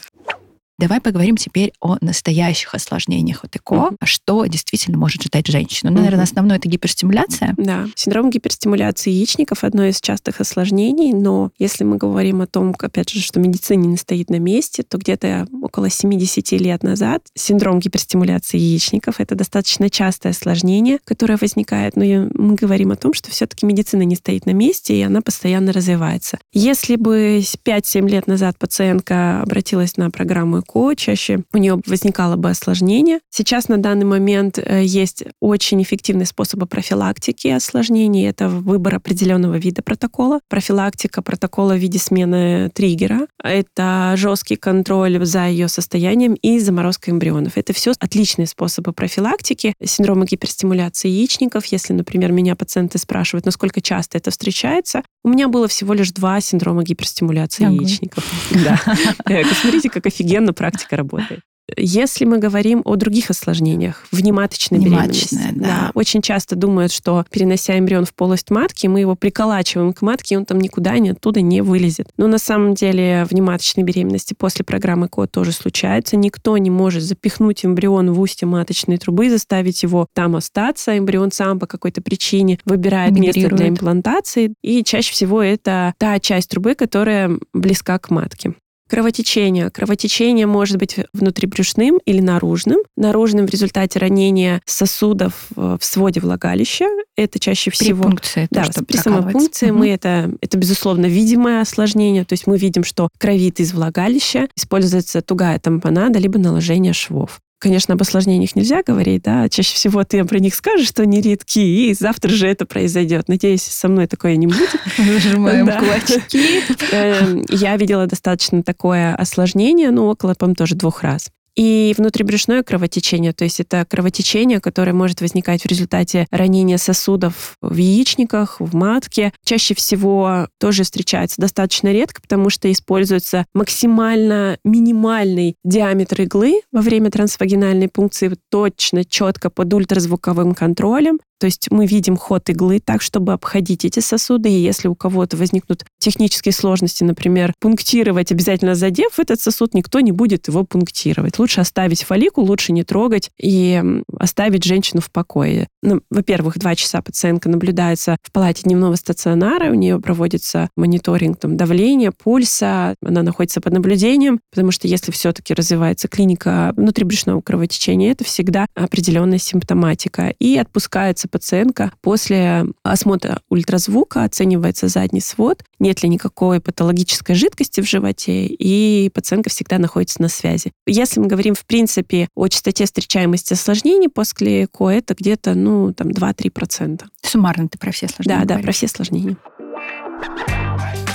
Давай 0.80 0.98
поговорим 1.02 1.36
теперь 1.36 1.72
о 1.80 1.98
настоящих 2.00 2.74
осложнениях 2.74 3.44
от 3.44 3.54
ЭКО. 3.54 3.74
Mm-hmm. 3.74 3.96
Что 4.04 4.46
действительно 4.46 4.96
может 4.96 5.22
ждать 5.22 5.46
женщину? 5.46 5.92
Ну, 5.92 5.98
наверное, 5.98 6.24
основное 6.24 6.56
это 6.56 6.70
гиперстимуляция. 6.70 7.54
Да. 7.58 7.86
Синдром 7.94 8.30
гиперстимуляции 8.30 9.10
яичников 9.10 9.62
одно 9.62 9.84
из 9.84 10.00
частых 10.00 10.40
осложнений, 10.40 11.12
но 11.12 11.50
если 11.58 11.84
мы 11.84 11.98
говорим 11.98 12.40
о 12.40 12.46
том, 12.46 12.74
опять 12.78 13.10
же, 13.10 13.20
что 13.20 13.40
медицина 13.40 13.84
не 13.84 13.98
стоит 13.98 14.30
на 14.30 14.38
месте, 14.38 14.82
то 14.82 14.96
где-то 14.96 15.46
около 15.60 15.90
70 15.90 16.50
лет 16.52 16.82
назад 16.82 17.26
синдром 17.34 17.78
гиперстимуляции 17.78 18.56
яичников 18.56 19.20
это 19.20 19.34
достаточно 19.34 19.90
частое 19.90 20.32
осложнение, 20.32 20.98
которое 21.04 21.36
возникает, 21.38 21.94
но 21.96 22.04
мы 22.32 22.54
говорим 22.54 22.90
о 22.90 22.96
том, 22.96 23.12
что 23.12 23.30
все-таки 23.30 23.66
медицина 23.66 24.02
не 24.02 24.16
стоит 24.16 24.46
на 24.46 24.52
месте, 24.52 24.98
и 24.98 25.02
она 25.02 25.20
постоянно 25.20 25.74
развивается. 25.74 26.38
Если 26.54 26.96
бы 26.96 27.42
5-7 27.66 28.08
лет 28.08 28.26
назад 28.26 28.56
пациентка 28.58 29.42
обратилась 29.42 29.98
на 29.98 30.10
программу 30.10 30.62
легко, 30.70 30.94
чаще 30.94 31.42
у 31.52 31.58
нее 31.58 31.80
возникало 31.86 32.36
бы 32.36 32.50
осложнение. 32.50 33.20
Сейчас 33.30 33.68
на 33.68 33.78
данный 33.78 34.04
момент 34.04 34.58
э, 34.58 34.82
есть 34.84 35.24
очень 35.40 35.82
эффективные 35.82 36.26
способы 36.26 36.66
профилактики 36.66 37.48
осложнений. 37.48 38.28
Это 38.28 38.48
выбор 38.48 38.96
определенного 38.96 39.56
вида 39.56 39.82
протокола. 39.82 40.40
Профилактика 40.48 41.22
протокола 41.22 41.74
в 41.74 41.78
виде 41.78 41.98
смены 41.98 42.70
триггера. 42.70 43.26
Это 43.42 44.14
жесткий 44.16 44.56
контроль 44.56 45.24
за 45.24 45.46
ее 45.46 45.68
состоянием 45.68 46.34
и 46.34 46.58
заморозка 46.58 47.10
эмбрионов. 47.10 47.56
Это 47.56 47.72
все 47.72 47.92
отличные 47.98 48.46
способы 48.46 48.92
профилактики 48.92 49.74
синдрома 49.82 50.24
гиперстимуляции 50.24 51.08
яичников. 51.08 51.66
Если, 51.66 51.92
например, 51.92 52.32
меня 52.32 52.54
пациенты 52.54 52.98
спрашивают, 52.98 53.46
насколько 53.46 53.80
часто 53.80 54.18
это 54.18 54.30
встречается, 54.30 55.02
у 55.22 55.28
меня 55.28 55.48
было 55.48 55.68
всего 55.68 55.94
лишь 55.94 56.12
два 56.12 56.40
синдрома 56.40 56.82
гиперстимуляции 56.82 57.64
яичников. 57.64 58.24
Да. 58.60 58.78
Э, 59.26 59.42
посмотрите, 59.44 59.88
как 59.88 60.06
офигенно 60.06 60.52
практика 60.60 60.96
работает. 60.96 61.40
Если 61.76 62.24
мы 62.24 62.38
говорим 62.38 62.82
о 62.84 62.96
других 62.96 63.30
осложнениях, 63.30 64.06
внематочной 64.10 64.78
беременности, 64.78 65.38
да. 65.54 65.66
да, 65.66 65.90
очень 65.94 66.22
часто 66.22 66.56
думают, 66.56 66.92
что 66.92 67.24
перенося 67.30 67.78
эмбрион 67.78 68.04
в 68.04 68.14
полость 68.14 68.50
матки, 68.50 68.86
мы 68.86 69.00
его 69.00 69.14
приколачиваем 69.14 69.92
к 69.92 70.02
матке, 70.02 70.34
и 70.34 70.38
он 70.38 70.44
там 70.44 70.58
никуда 70.58 70.98
ни 70.98 71.10
оттуда 71.10 71.40
не 71.40 71.62
вылезет. 71.62 72.08
Но 72.16 72.26
на 72.26 72.38
самом 72.38 72.74
деле 72.74 73.26
внематочной 73.30 73.84
беременности 73.84 74.34
после 74.34 74.64
программы 74.64 75.08
КО 75.08 75.26
тоже 75.26 75.52
случается. 75.52 76.16
Никто 76.16 76.56
не 76.58 76.70
может 76.70 77.02
запихнуть 77.02 77.64
эмбрион 77.64 78.12
в 78.12 78.20
устье 78.20 78.46
маточной 78.46 78.98
трубы, 78.98 79.26
и 79.26 79.30
заставить 79.30 79.82
его 79.82 80.06
там 80.14 80.36
остаться. 80.36 80.98
Эмбрион 80.98 81.30
сам 81.30 81.58
по 81.58 81.66
какой-то 81.66 82.02
причине 82.02 82.58
выбирает 82.64 83.12
место 83.12 83.48
для 83.48 83.68
имплантации. 83.68 84.54
И 84.62 84.82
чаще 84.82 85.12
всего 85.12 85.42
это 85.42 85.94
та 85.98 86.18
часть 86.18 86.50
трубы, 86.50 86.74
которая 86.74 87.38
близка 87.52 87.98
к 87.98 88.10
матке. 88.10 88.54
Кровотечение. 88.90 89.70
Кровотечение 89.70 90.46
может 90.46 90.76
быть 90.76 90.96
внутрибрюшным 91.12 91.98
или 92.04 92.20
наружным. 92.20 92.78
Наружным 92.96 93.46
в 93.46 93.50
результате 93.50 94.00
ранения 94.00 94.60
сосудов 94.66 95.46
в 95.54 95.78
своде 95.80 96.20
влагалища. 96.20 96.86
Это 97.16 97.38
чаще 97.38 97.70
всего... 97.70 98.02
При 98.02 98.08
пункции. 98.10 98.48
Да, 98.50 98.64
то, 98.64 98.84
при 98.84 98.96
самой 98.96 99.30
пункции 99.32 99.70
угу. 99.70 99.78
мы 99.78 99.90
это, 99.90 100.32
это, 100.40 100.58
безусловно, 100.58 101.06
видимое 101.06 101.60
осложнение. 101.60 102.24
То 102.24 102.32
есть 102.32 102.48
мы 102.48 102.58
видим, 102.58 102.82
что 102.82 103.08
кровит 103.16 103.60
из 103.60 103.72
влагалища, 103.72 104.48
используется 104.56 105.22
тугая 105.22 105.60
тампонада, 105.60 106.18
либо 106.18 106.40
наложение 106.40 106.92
швов. 106.92 107.40
Конечно, 107.60 107.92
об 107.92 108.00
осложнениях 108.00 108.56
нельзя 108.56 108.82
говорить, 108.82 109.22
да, 109.22 109.46
чаще 109.50 109.74
всего 109.74 110.02
ты 110.02 110.24
про 110.24 110.38
них 110.38 110.54
скажешь, 110.54 110.88
что 110.88 111.02
они 111.02 111.20
редки, 111.20 111.90
и 111.90 111.92
завтра 111.92 112.30
же 112.30 112.48
это 112.48 112.64
произойдет. 112.64 113.28
Надеюсь, 113.28 113.62
со 113.62 113.88
мной 113.88 114.06
такое 114.06 114.36
не 114.36 114.46
будет. 114.46 114.70
Зажимаем 114.96 115.66
кулачки. 115.66 116.62
Эм, 116.90 117.44
я 117.50 117.76
видела 117.76 118.06
достаточно 118.06 118.62
такое 118.62 119.14
осложнение, 119.14 119.90
ну, 119.90 120.06
около, 120.06 120.34
по 120.34 120.54
тоже 120.54 120.74
двух 120.74 121.02
раз 121.02 121.30
и 121.56 121.94
внутрибрюшное 121.96 122.62
кровотечение, 122.62 123.32
то 123.32 123.44
есть 123.44 123.60
это 123.60 123.84
кровотечение, 123.88 124.60
которое 124.60 124.92
может 124.92 125.20
возникать 125.20 125.62
в 125.62 125.66
результате 125.66 126.26
ранения 126.30 126.78
сосудов 126.78 127.56
в 127.60 127.76
яичниках, 127.76 128.60
в 128.60 128.74
матке. 128.74 129.32
Чаще 129.44 129.74
всего 129.74 130.48
тоже 130.58 130.84
встречается 130.84 131.40
достаточно 131.40 131.92
редко, 131.92 132.20
потому 132.20 132.50
что 132.50 132.70
используется 132.70 133.46
максимально 133.54 134.58
минимальный 134.64 135.56
диаметр 135.64 136.22
иглы 136.22 136.60
во 136.72 136.80
время 136.80 137.10
трансвагинальной 137.10 137.88
пункции 137.88 138.34
точно, 138.50 139.04
четко 139.04 139.50
под 139.50 139.72
ультразвуковым 139.72 140.54
контролем. 140.54 141.18
То 141.40 141.46
есть 141.46 141.68
мы 141.70 141.86
видим 141.86 142.16
ход 142.16 142.48
иглы 142.50 142.80
так, 142.80 143.00
чтобы 143.00 143.32
обходить 143.32 143.86
эти 143.86 144.00
сосуды. 144.00 144.50
И 144.50 144.60
если 144.60 144.88
у 144.88 144.94
кого-то 144.94 145.38
возникнут 145.38 145.84
технические 145.98 146.52
сложности, 146.52 147.02
например, 147.02 147.54
пунктировать, 147.58 148.30
обязательно 148.30 148.74
задев 148.74 149.18
этот 149.18 149.40
сосуд, 149.40 149.72
никто 149.72 150.00
не 150.00 150.12
будет 150.12 150.48
его 150.48 150.64
пунктировать. 150.64 151.38
Лучше 151.38 151.62
оставить 151.62 152.04
фолликул, 152.04 152.44
лучше 152.44 152.72
не 152.72 152.84
трогать 152.84 153.30
и 153.40 153.82
оставить 154.18 154.64
женщину 154.64 155.00
в 155.00 155.10
покое. 155.10 155.66
Ну, 155.82 156.02
во-первых, 156.10 156.58
два 156.58 156.74
часа 156.74 157.00
пациентка 157.00 157.48
наблюдается 157.48 158.18
в 158.22 158.32
палате 158.32 158.64
дневного 158.64 158.96
стационара, 158.96 159.70
у 159.70 159.74
нее 159.74 159.98
проводится 159.98 160.68
мониторинг 160.76 161.38
там, 161.38 161.56
давления, 161.56 162.12
пульса, 162.12 162.94
она 163.02 163.22
находится 163.22 163.62
под 163.62 163.72
наблюдением, 163.72 164.40
потому 164.50 164.72
что 164.72 164.86
если 164.88 165.10
все-таки 165.10 165.54
развивается 165.54 166.06
клиника 166.06 166.74
внутрибрюшного 166.76 167.40
кровотечения, 167.40 168.12
это 168.12 168.24
всегда 168.24 168.66
определенная 168.74 169.38
симптоматика. 169.38 170.34
И 170.38 170.58
отпускается 170.58 171.29
пациентка 171.30 171.92
после 172.02 172.66
осмотра 172.82 173.40
ультразвука, 173.48 174.24
оценивается 174.24 174.88
задний 174.88 175.20
свод, 175.20 175.62
нет 175.78 176.02
ли 176.02 176.08
никакой 176.08 176.60
патологической 176.60 177.34
жидкости 177.34 177.80
в 177.80 177.88
животе, 177.88 178.46
и 178.46 179.10
пациентка 179.14 179.50
всегда 179.50 179.78
находится 179.78 180.20
на 180.20 180.28
связи. 180.28 180.72
Если 180.86 181.20
мы 181.20 181.26
говорим, 181.26 181.54
в 181.54 181.64
принципе, 181.64 182.28
о 182.34 182.48
частоте 182.48 182.84
встречаемости 182.84 183.52
осложнений 183.54 184.08
после 184.08 184.64
ЭКО, 184.64 184.88
это 184.88 185.14
где-то, 185.14 185.54
ну, 185.54 185.92
там, 185.92 186.08
2-3%. 186.08 187.02
Суммарно 187.22 187.68
ты 187.68 187.78
про 187.78 187.92
все 187.92 188.06
осложнения 188.06 188.40
Да, 188.40 188.44
говоришь. 188.44 188.62
да, 188.62 188.66
про 188.66 188.72
все 188.72 188.86
осложнения. 188.86 189.36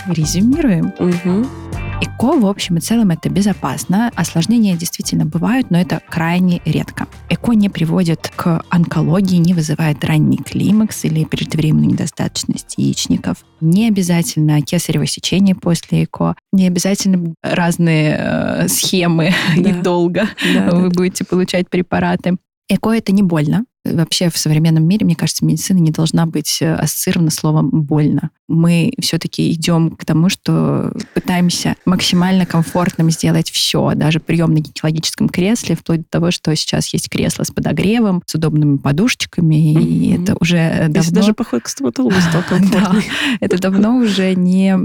Резюмируем. 0.07 0.93
Угу. 0.99 1.47
ЭКО, 2.01 2.39
в 2.39 2.45
общем 2.45 2.77
и 2.77 2.81
целом, 2.81 3.11
это 3.11 3.29
безопасно. 3.29 4.11
Осложнения 4.15 4.75
действительно 4.75 5.25
бывают, 5.25 5.71
но 5.71 5.79
это 5.79 6.01
крайне 6.09 6.61
редко. 6.65 7.07
ЭКО 7.29 7.53
не 7.53 7.69
приводит 7.69 8.31
к 8.35 8.63
онкологии, 8.69 9.37
не 9.37 9.53
вызывает 9.53 10.03
ранний 10.03 10.37
климакс 10.37 11.05
или 11.05 11.23
преждевременную 11.23 11.91
недостаточность 11.91 12.75
яичников. 12.77 13.45
Не 13.61 13.87
обязательно 13.87 14.61
кесарево 14.61 15.07
сечение 15.07 15.55
после 15.55 16.03
ЭКО, 16.03 16.35
не 16.51 16.67
обязательно 16.67 17.33
разные 17.41 18.17
э, 18.19 18.67
схемы 18.67 19.33
да. 19.57 19.69
и 19.69 19.73
долго 19.73 20.27
да, 20.53 20.69
вы 20.71 20.89
да. 20.89 20.95
будете 20.95 21.23
получать 21.23 21.69
препараты. 21.69 22.37
ЭКО 22.67 22.91
это 22.91 23.11
не 23.11 23.23
больно, 23.23 23.65
Вообще 23.85 24.29
в 24.29 24.37
современном 24.37 24.87
мире, 24.87 25.05
мне 25.05 25.15
кажется, 25.15 25.45
медицина 25.45 25.77
не 25.77 25.91
должна 25.91 26.25
быть 26.25 26.57
э, 26.61 26.73
ассоциирована 26.73 27.29
словом 27.29 27.69
«больно». 27.69 28.31
Мы 28.47 28.93
все-таки 28.99 29.51
идем 29.51 29.91
к 29.91 30.05
тому, 30.05 30.29
что 30.29 30.91
пытаемся 31.13 31.75
максимально 31.85 32.45
комфортным 32.45 33.11
сделать 33.11 33.51
все, 33.51 33.93
даже 33.95 34.19
прием 34.19 34.53
на 34.53 34.59
гинекологическом 34.59 35.29
кресле, 35.29 35.75
вплоть 35.75 35.99
до 35.99 36.09
того, 36.09 36.31
что 36.31 36.55
сейчас 36.55 36.91
есть 36.93 37.09
кресло 37.09 37.43
с 37.43 37.51
подогревом, 37.51 38.23
с 38.25 38.35
удобными 38.35 38.77
подушечками, 38.77 39.55
mm-hmm. 39.55 39.83
и 39.83 40.21
это 40.21 40.35
уже 40.39 40.87
давно... 40.89 41.11
даже 41.11 41.33
поход 41.33 41.63
к 41.63 41.67
стоматологу 41.67 42.15
стал 42.27 42.43
комфортный. 42.49 43.05
это 43.39 43.59
давно 43.59 43.97
уже 43.97 44.33
не 44.35 44.75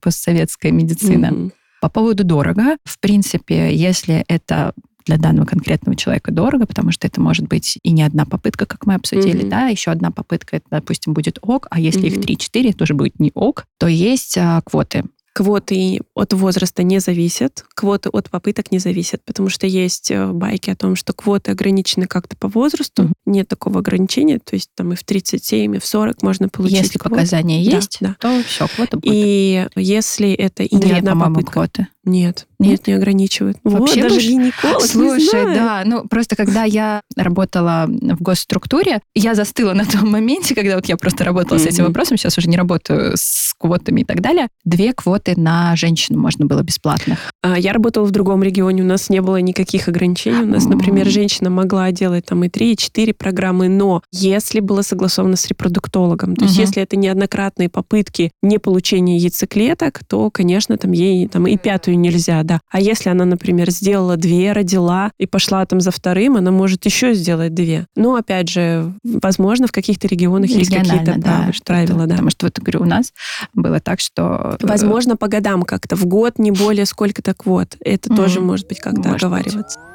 постсоветская 0.00 0.72
медицина. 0.72 1.50
По 1.80 1.88
поводу 1.88 2.24
дорого, 2.24 2.76
в 2.84 2.98
принципе, 2.98 3.74
если 3.74 4.24
это 4.26 4.72
для 5.08 5.16
данного 5.16 5.46
конкретного 5.46 5.96
человека 5.96 6.30
дорого, 6.30 6.66
потому 6.66 6.92
что 6.92 7.06
это 7.06 7.20
может 7.20 7.48
быть 7.48 7.78
и 7.82 7.90
не 7.90 8.02
одна 8.02 8.26
попытка, 8.26 8.66
как 8.66 8.86
мы 8.86 8.94
обсудили, 8.94 9.44
mm-hmm. 9.44 9.48
да, 9.48 9.66
еще 9.68 9.90
одна 9.90 10.10
попытка, 10.10 10.56
это, 10.56 10.66
допустим, 10.70 11.14
будет 11.14 11.38
ок, 11.40 11.66
а 11.70 11.80
если 11.80 12.08
mm-hmm. 12.08 12.30
их 12.30 12.38
3-4, 12.38 12.72
тоже 12.74 12.94
будет 12.94 13.18
не 13.18 13.32
ок, 13.34 13.64
то 13.78 13.88
есть 13.88 14.36
а, 14.38 14.60
квоты. 14.62 15.04
Квоты 15.38 16.00
от 16.14 16.32
возраста 16.32 16.82
не 16.82 16.98
зависят, 16.98 17.64
квоты 17.76 18.08
от 18.08 18.28
попыток 18.28 18.72
не 18.72 18.80
зависят, 18.80 19.22
потому 19.24 19.48
что 19.50 19.68
есть 19.68 20.10
э, 20.10 20.26
байки 20.32 20.68
о 20.68 20.74
том, 20.74 20.96
что 20.96 21.12
квоты 21.12 21.52
ограничены 21.52 22.08
как-то 22.08 22.36
по 22.36 22.48
возрасту, 22.48 23.04
mm-hmm. 23.04 23.12
нет 23.26 23.46
такого 23.46 23.78
ограничения, 23.78 24.40
то 24.40 24.56
есть 24.56 24.70
там 24.74 24.94
и 24.94 24.96
в 24.96 25.04
37, 25.04 25.76
и 25.76 25.78
в 25.78 25.86
40 25.86 26.24
можно 26.24 26.48
получить 26.48 26.78
Если 26.78 26.98
квоту. 26.98 27.14
показания 27.14 27.62
есть, 27.62 27.98
да, 28.00 28.16
то 28.18 28.42
все, 28.48 28.66
квота 28.66 28.96
будет. 28.96 29.12
И 29.14 29.68
если 29.76 30.32
это 30.32 30.64
и 30.64 30.76
Две, 30.76 30.90
не 30.90 30.98
одна 30.98 31.14
попытка... 31.14 31.52
квоты. 31.52 31.86
Нет, 32.04 32.48
нет, 32.58 32.70
нет, 32.70 32.86
не 32.86 32.92
ограничивают. 32.94 33.58
Вообще 33.62 34.02
вот, 34.02 34.08
даже 34.08 34.20
гинеколог 34.20 34.82
Слушай, 34.82 35.54
да, 35.54 35.82
ну 35.84 36.08
просто 36.08 36.36
когда 36.36 36.64
я 36.64 37.02
работала 37.16 37.86
в 37.86 38.22
госструктуре, 38.22 39.02
я 39.14 39.34
застыла 39.34 39.74
на 39.74 39.84
том 39.84 40.10
моменте, 40.10 40.54
когда 40.54 40.76
вот 40.76 40.86
я 40.86 40.96
просто 40.96 41.24
работала 41.24 41.58
mm-hmm. 41.58 41.62
с 41.62 41.66
этим 41.66 41.84
вопросом, 41.84 42.16
сейчас 42.16 42.38
уже 42.38 42.48
не 42.48 42.56
работаю 42.56 43.12
с 43.14 43.54
квотами 43.58 44.00
и 44.00 44.04
так 44.04 44.20
далее. 44.20 44.48
Две 44.64 44.92
квоты 44.94 45.27
на 45.36 45.76
женщину 45.76 46.18
можно 46.18 46.46
было 46.46 46.62
бесплатно. 46.62 47.16
А, 47.42 47.58
я 47.58 47.72
работала 47.72 48.04
в 48.04 48.10
другом 48.10 48.42
регионе, 48.42 48.82
у 48.82 48.86
нас 48.86 49.10
не 49.10 49.20
было 49.20 49.36
никаких 49.40 49.88
ограничений. 49.88 50.42
У 50.42 50.46
нас, 50.46 50.64
например, 50.66 51.08
женщина 51.08 51.50
могла 51.50 51.90
делать 51.92 52.26
там 52.26 52.44
и 52.44 52.48
три, 52.48 52.72
и 52.72 52.76
четыре 52.76 53.14
программы, 53.14 53.68
но 53.68 54.02
если 54.12 54.60
было 54.60 54.82
согласовано 54.82 55.36
с 55.36 55.46
репродуктологом, 55.46 56.36
то 56.36 56.44
mm-hmm. 56.44 56.48
есть 56.48 56.58
если 56.58 56.82
это 56.82 56.96
неоднократные 56.96 57.68
попытки 57.68 58.30
не 58.42 58.58
получения 58.58 59.16
яйцеклеток, 59.16 60.00
то, 60.06 60.30
конечно, 60.30 60.76
там 60.76 60.92
ей 60.92 61.28
там 61.28 61.46
и 61.46 61.56
пятую 61.56 61.98
нельзя, 61.98 62.42
да. 62.42 62.60
А 62.70 62.80
если 62.80 63.10
она, 63.10 63.24
например, 63.24 63.70
сделала 63.70 64.16
две, 64.16 64.52
родила 64.52 65.10
и 65.18 65.26
пошла 65.26 65.64
там 65.66 65.80
за 65.80 65.90
вторым, 65.90 66.36
она 66.36 66.50
может 66.50 66.84
еще 66.86 67.14
сделать 67.14 67.54
две. 67.54 67.86
Но, 67.96 68.14
опять 68.16 68.48
же, 68.48 68.92
возможно, 69.04 69.66
в 69.66 69.72
каких-то 69.72 70.06
регионах 70.08 70.50
есть 70.50 70.74
какие-то 70.74 71.14
да, 71.18 71.50
правила, 71.64 72.06
да. 72.06 72.14
Потому 72.14 72.30
что, 72.30 72.46
вот, 72.46 72.58
говорю, 72.58 72.82
у 72.82 72.84
нас 72.84 73.12
было 73.54 73.80
так, 73.80 74.00
что... 74.00 74.56
Э, 74.60 74.66
возможно, 74.66 75.16
по 75.18 75.28
годам 75.28 75.62
как-то, 75.62 75.96
в 75.96 76.06
год 76.06 76.38
не 76.38 76.50
более 76.50 76.86
сколько-то 76.86 77.34
квот. 77.34 77.76
Это 77.80 78.08
mm-hmm. 78.08 78.16
тоже 78.16 78.40
может 78.40 78.68
быть 78.68 78.80
как-то 78.80 79.08
может 79.08 79.22
оговариваться. 79.22 79.78
Быть. 79.78 79.88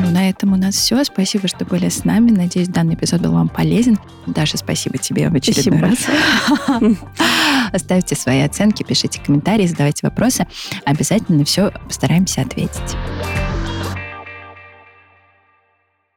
Ну, 0.00 0.10
на 0.10 0.28
этом 0.28 0.52
у 0.52 0.56
нас 0.56 0.74
все. 0.74 1.04
Спасибо, 1.04 1.48
что 1.48 1.64
были 1.64 1.88
с 1.88 2.04
нами. 2.04 2.30
Надеюсь, 2.30 2.68
данный 2.68 2.94
эпизод 2.94 3.20
был 3.20 3.32
вам 3.32 3.48
полезен. 3.48 3.98
Даша, 4.26 4.56
спасибо 4.56 4.98
тебе 4.98 5.28
в 5.28 5.34
очередной 5.34 5.96
спасибо 5.96 6.18
раз. 6.80 6.96
Оставьте 7.72 8.16
свои 8.16 8.40
оценки, 8.40 8.82
пишите 8.82 9.20
комментарии, 9.24 9.66
задавайте 9.66 10.06
вопросы. 10.06 10.46
Обязательно 10.84 11.38
на 11.38 11.44
все 11.44 11.72
постараемся 11.88 12.42
ответить. 12.42 12.96